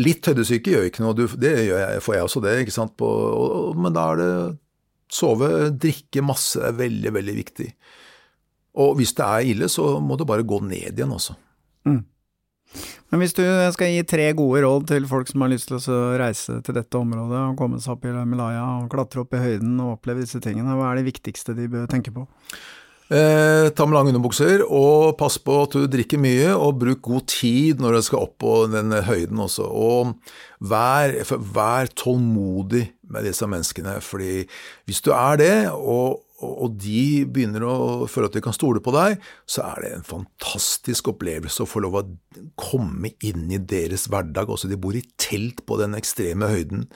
Litt 0.00 0.24
høydesyke 0.30 0.72
gjør 0.72 0.88
ikke 0.88 1.04
noe, 1.04 1.16
du, 1.18 1.26
det 1.40 1.52
jeg, 1.68 2.00
får 2.06 2.16
jeg 2.16 2.28
også 2.30 2.42
det, 2.46 2.54
ikke 2.64 2.76
sant. 2.78 2.96
På, 2.96 3.10
og, 3.10 3.76
men 3.76 3.92
da 3.92 4.06
er 4.14 4.22
det 4.22 4.32
sove, 5.12 5.50
drikke 5.76 6.24
masse, 6.24 6.62
er 6.64 6.80
veldig, 6.80 7.12
veldig 7.18 7.36
viktig. 7.42 7.68
Og 8.74 8.96
hvis 8.98 9.14
det 9.14 9.24
er 9.26 9.52
ille, 9.54 9.70
så 9.70 9.98
må 10.02 10.18
du 10.18 10.26
bare 10.26 10.46
gå 10.46 10.58
ned 10.64 10.90
igjen 10.94 11.14
også. 11.14 11.36
Mm. 11.86 12.02
Men 13.12 13.22
hvis 13.22 13.36
du 13.36 13.44
skal 13.76 13.92
gi 13.92 14.02
tre 14.10 14.24
gode 14.34 14.64
råd 14.64 14.88
til 14.90 15.04
folk 15.06 15.28
som 15.30 15.44
har 15.44 15.52
lyst 15.52 15.70
til 15.70 15.78
å 15.78 15.98
reise 16.18 16.58
til 16.66 16.74
dette 16.74 16.98
området 16.98 17.42
og 17.52 17.58
komme 17.60 17.78
seg 17.82 17.94
opp 17.94 18.08
i 18.08 18.14
Himalaya 18.14 18.64
og 18.80 18.88
klatre 18.90 19.22
opp 19.22 19.36
i 19.36 19.42
høyden 19.42 19.76
og 19.78 20.00
oppleve 20.00 20.24
disse 20.24 20.40
tingene, 20.42 20.74
hva 20.74 20.90
er 20.90 20.98
det 20.98 21.12
viktigste 21.12 21.54
de 21.54 21.68
bør 21.70 21.86
tenke 21.90 22.10
på? 22.14 22.26
Eh, 23.12 23.68
ta 23.76 23.84
med 23.84 23.92
lange 23.92 24.14
underbukser, 24.14 24.62
og 24.64 25.12
pass 25.20 25.36
på 25.36 25.58
at 25.66 25.74
du 25.76 25.84
drikker 25.92 26.18
mye, 26.18 26.54
og 26.56 26.78
bruk 26.80 27.02
god 27.04 27.26
tid 27.28 27.82
når 27.82 27.98
du 27.98 28.06
skal 28.06 28.24
opp 28.24 28.38
på 28.40 28.54
den 28.72 28.94
høyden 29.04 29.42
også. 29.44 29.66
Og 29.68 30.14
vær, 30.64 31.12
vær 31.54 31.92
tålmodig 31.92 32.86
med 33.12 33.28
disse 33.28 33.46
menneskene, 33.46 33.98
fordi 34.02 34.46
hvis 34.88 35.04
du 35.04 35.12
er 35.12 35.38
det, 35.38 35.56
og 35.70 36.24
og 36.44 36.78
de 36.82 37.24
begynner 37.30 37.64
å 37.66 37.76
føle 38.10 38.30
at 38.30 38.36
de 38.36 38.42
kan 38.44 38.56
stole 38.56 38.82
på 38.84 38.94
deg, 38.94 39.18
så 39.48 39.64
er 39.70 39.82
det 39.82 39.92
en 39.96 40.08
fantastisk 40.08 41.12
opplevelse 41.14 41.64
å 41.64 41.68
få 41.68 41.84
lov 41.84 42.00
å 42.00 42.06
komme 42.60 43.14
inn 43.24 43.46
i 43.52 43.60
deres 43.60 44.08
hverdag. 44.12 44.52
Også 44.52 44.70
de 44.70 44.80
bor 44.80 44.96
i 44.96 45.04
telt 45.20 45.64
på 45.68 45.78
den 45.80 45.96
ekstreme 45.98 46.50
høyden, 46.52 46.88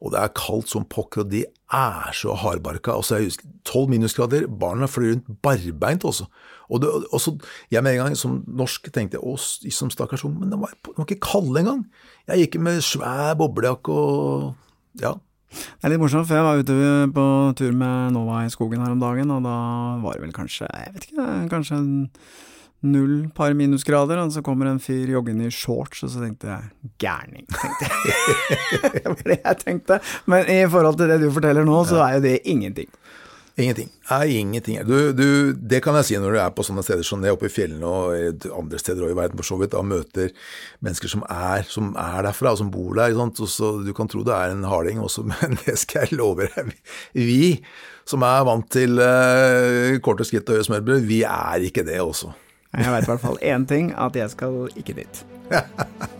og 0.00 0.14
det 0.14 0.20
er 0.22 0.32
kaldt 0.32 0.70
som 0.72 0.86
pokker, 0.88 1.26
og 1.26 1.32
de 1.32 1.42
er 1.76 2.14
så 2.16 2.32
hardbarka. 2.40 2.94
Altså, 2.96 3.18
jeg 3.18 3.28
husker 3.28 3.50
tolv 3.68 3.90
minusgrader, 3.92 4.46
barna 4.48 4.88
flyr 4.88 5.12
rundt 5.12 5.28
barbeint 5.44 6.06
også. 6.08 6.24
Og 6.70 6.80
det, 6.80 6.90
også, 7.12 7.34
jeg 7.70 7.84
med 7.84 7.98
en 7.98 8.06
gang 8.06 8.16
som 8.16 8.38
norsk 8.46 8.88
tenkte 8.94 9.20
å, 9.20 9.34
som 9.36 9.90
stakkars 9.92 10.24
ung, 10.24 10.38
men 10.40 10.52
de 10.52 10.60
var, 10.60 10.72
de 10.86 10.94
var 10.96 11.08
ikke 11.08 11.26
kalde 11.26 11.60
engang. 11.60 11.82
Jeg 12.30 12.46
gikk 12.46 12.60
med 12.64 12.80
svær 12.86 13.34
boblejakke 13.36 13.92
og 13.92 15.02
ja, 15.02 15.18
det 15.50 15.86
er 15.86 15.94
litt 15.94 16.02
morsomt, 16.02 16.28
for 16.28 16.38
jeg 16.38 16.46
var 16.46 16.60
ute 16.60 16.76
på 17.16 17.24
tur 17.58 17.74
med 17.74 18.14
Nova 18.14 18.44
i 18.46 18.52
skogen 18.52 18.84
her 18.84 18.94
om 18.94 19.02
dagen, 19.02 19.32
og 19.34 19.42
da 19.46 19.56
var 20.04 20.16
det 20.16 20.24
vel 20.26 20.36
kanskje, 20.36 20.68
jeg 20.70 20.94
vet 20.94 21.08
ikke, 21.10 21.26
kanskje 21.50 21.80
null 22.80 23.28
par 23.36 23.52
minusgrader, 23.56 24.20
og 24.22 24.32
så 24.32 24.42
kommer 24.44 24.70
en 24.70 24.80
fyr 24.80 25.10
joggende 25.12 25.50
i 25.50 25.52
shorts, 25.52 26.04
og 26.06 26.12
så 26.12 26.22
tenkte 26.22 26.48
jeg 26.48 26.92
gærning, 27.02 27.44
tenkte 27.52 27.90
jeg. 27.90 28.30
det 28.94 29.04
var 29.04 29.26
det 29.26 29.40
jeg 29.42 29.58
tenkte. 29.64 30.00
Men 30.30 30.48
i 30.48 30.62
forhold 30.70 30.96
til 31.00 31.12
det 31.12 31.20
du 31.20 31.28
forteller 31.34 31.66
nå, 31.68 31.82
så 31.88 32.00
er 32.06 32.16
jo 32.16 32.24
det 32.24 32.38
ingenting. 32.48 32.88
Ingenting. 33.60 33.90
Nei, 34.10 34.26
ingenting. 34.40 34.78
Du, 34.88 35.12
du, 35.12 35.52
det 35.54 35.82
kan 35.84 35.96
jeg 35.98 36.08
si 36.08 36.18
når 36.20 36.34
du 36.34 36.40
er 36.42 36.52
på 36.54 36.64
sånne 36.66 36.84
steder 36.86 37.06
som 37.06 37.22
det, 37.22 37.32
oppe 37.34 37.50
i 37.50 37.52
fjellene 37.52 37.86
og 37.86 38.46
andre 38.56 38.80
steder 38.80 39.10
i 39.10 39.16
verden, 39.16 39.38
for 39.40 39.50
så 39.50 39.58
vidt, 39.60 39.76
og 39.78 39.88
møter 39.90 40.32
mennesker 40.84 41.12
som 41.12 41.24
er, 41.28 41.66
som 41.68 41.92
er 41.98 42.24
derfra, 42.28 42.54
og 42.54 42.60
som 42.62 42.72
bor 42.72 42.94
der. 42.98 43.16
Og 43.16 43.40
så 43.50 43.72
Du 43.84 43.92
kan 43.96 44.10
tro 44.10 44.24
det 44.26 44.34
er 44.36 44.54
en 44.54 44.66
harding 44.68 45.02
også, 45.02 45.26
men 45.32 45.58
det 45.64 45.78
skal 45.82 46.08
jeg 46.08 46.20
love 46.20 46.48
deg. 46.56 46.74
Vi 47.14 47.58
som 48.10 48.24
er 48.26 48.46
vant 48.48 48.70
til 48.72 48.98
uh, 48.98 49.98
korte 50.02 50.26
skritt 50.26 50.48
og 50.50 50.58
høye 50.58 50.66
smørbrød, 50.66 51.04
vi 51.06 51.22
er 51.28 51.66
ikke 51.68 51.86
det 51.86 52.00
også. 52.02 52.32
Jeg 52.74 52.90
vet 52.94 53.06
i 53.06 53.10
hvert 53.10 53.22
fall 53.22 53.38
én 53.42 53.66
ting, 53.66 53.92
at 53.98 54.16
jeg 54.16 54.30
skal 54.30 54.64
ikke 54.78 54.98
dit. 55.02 55.26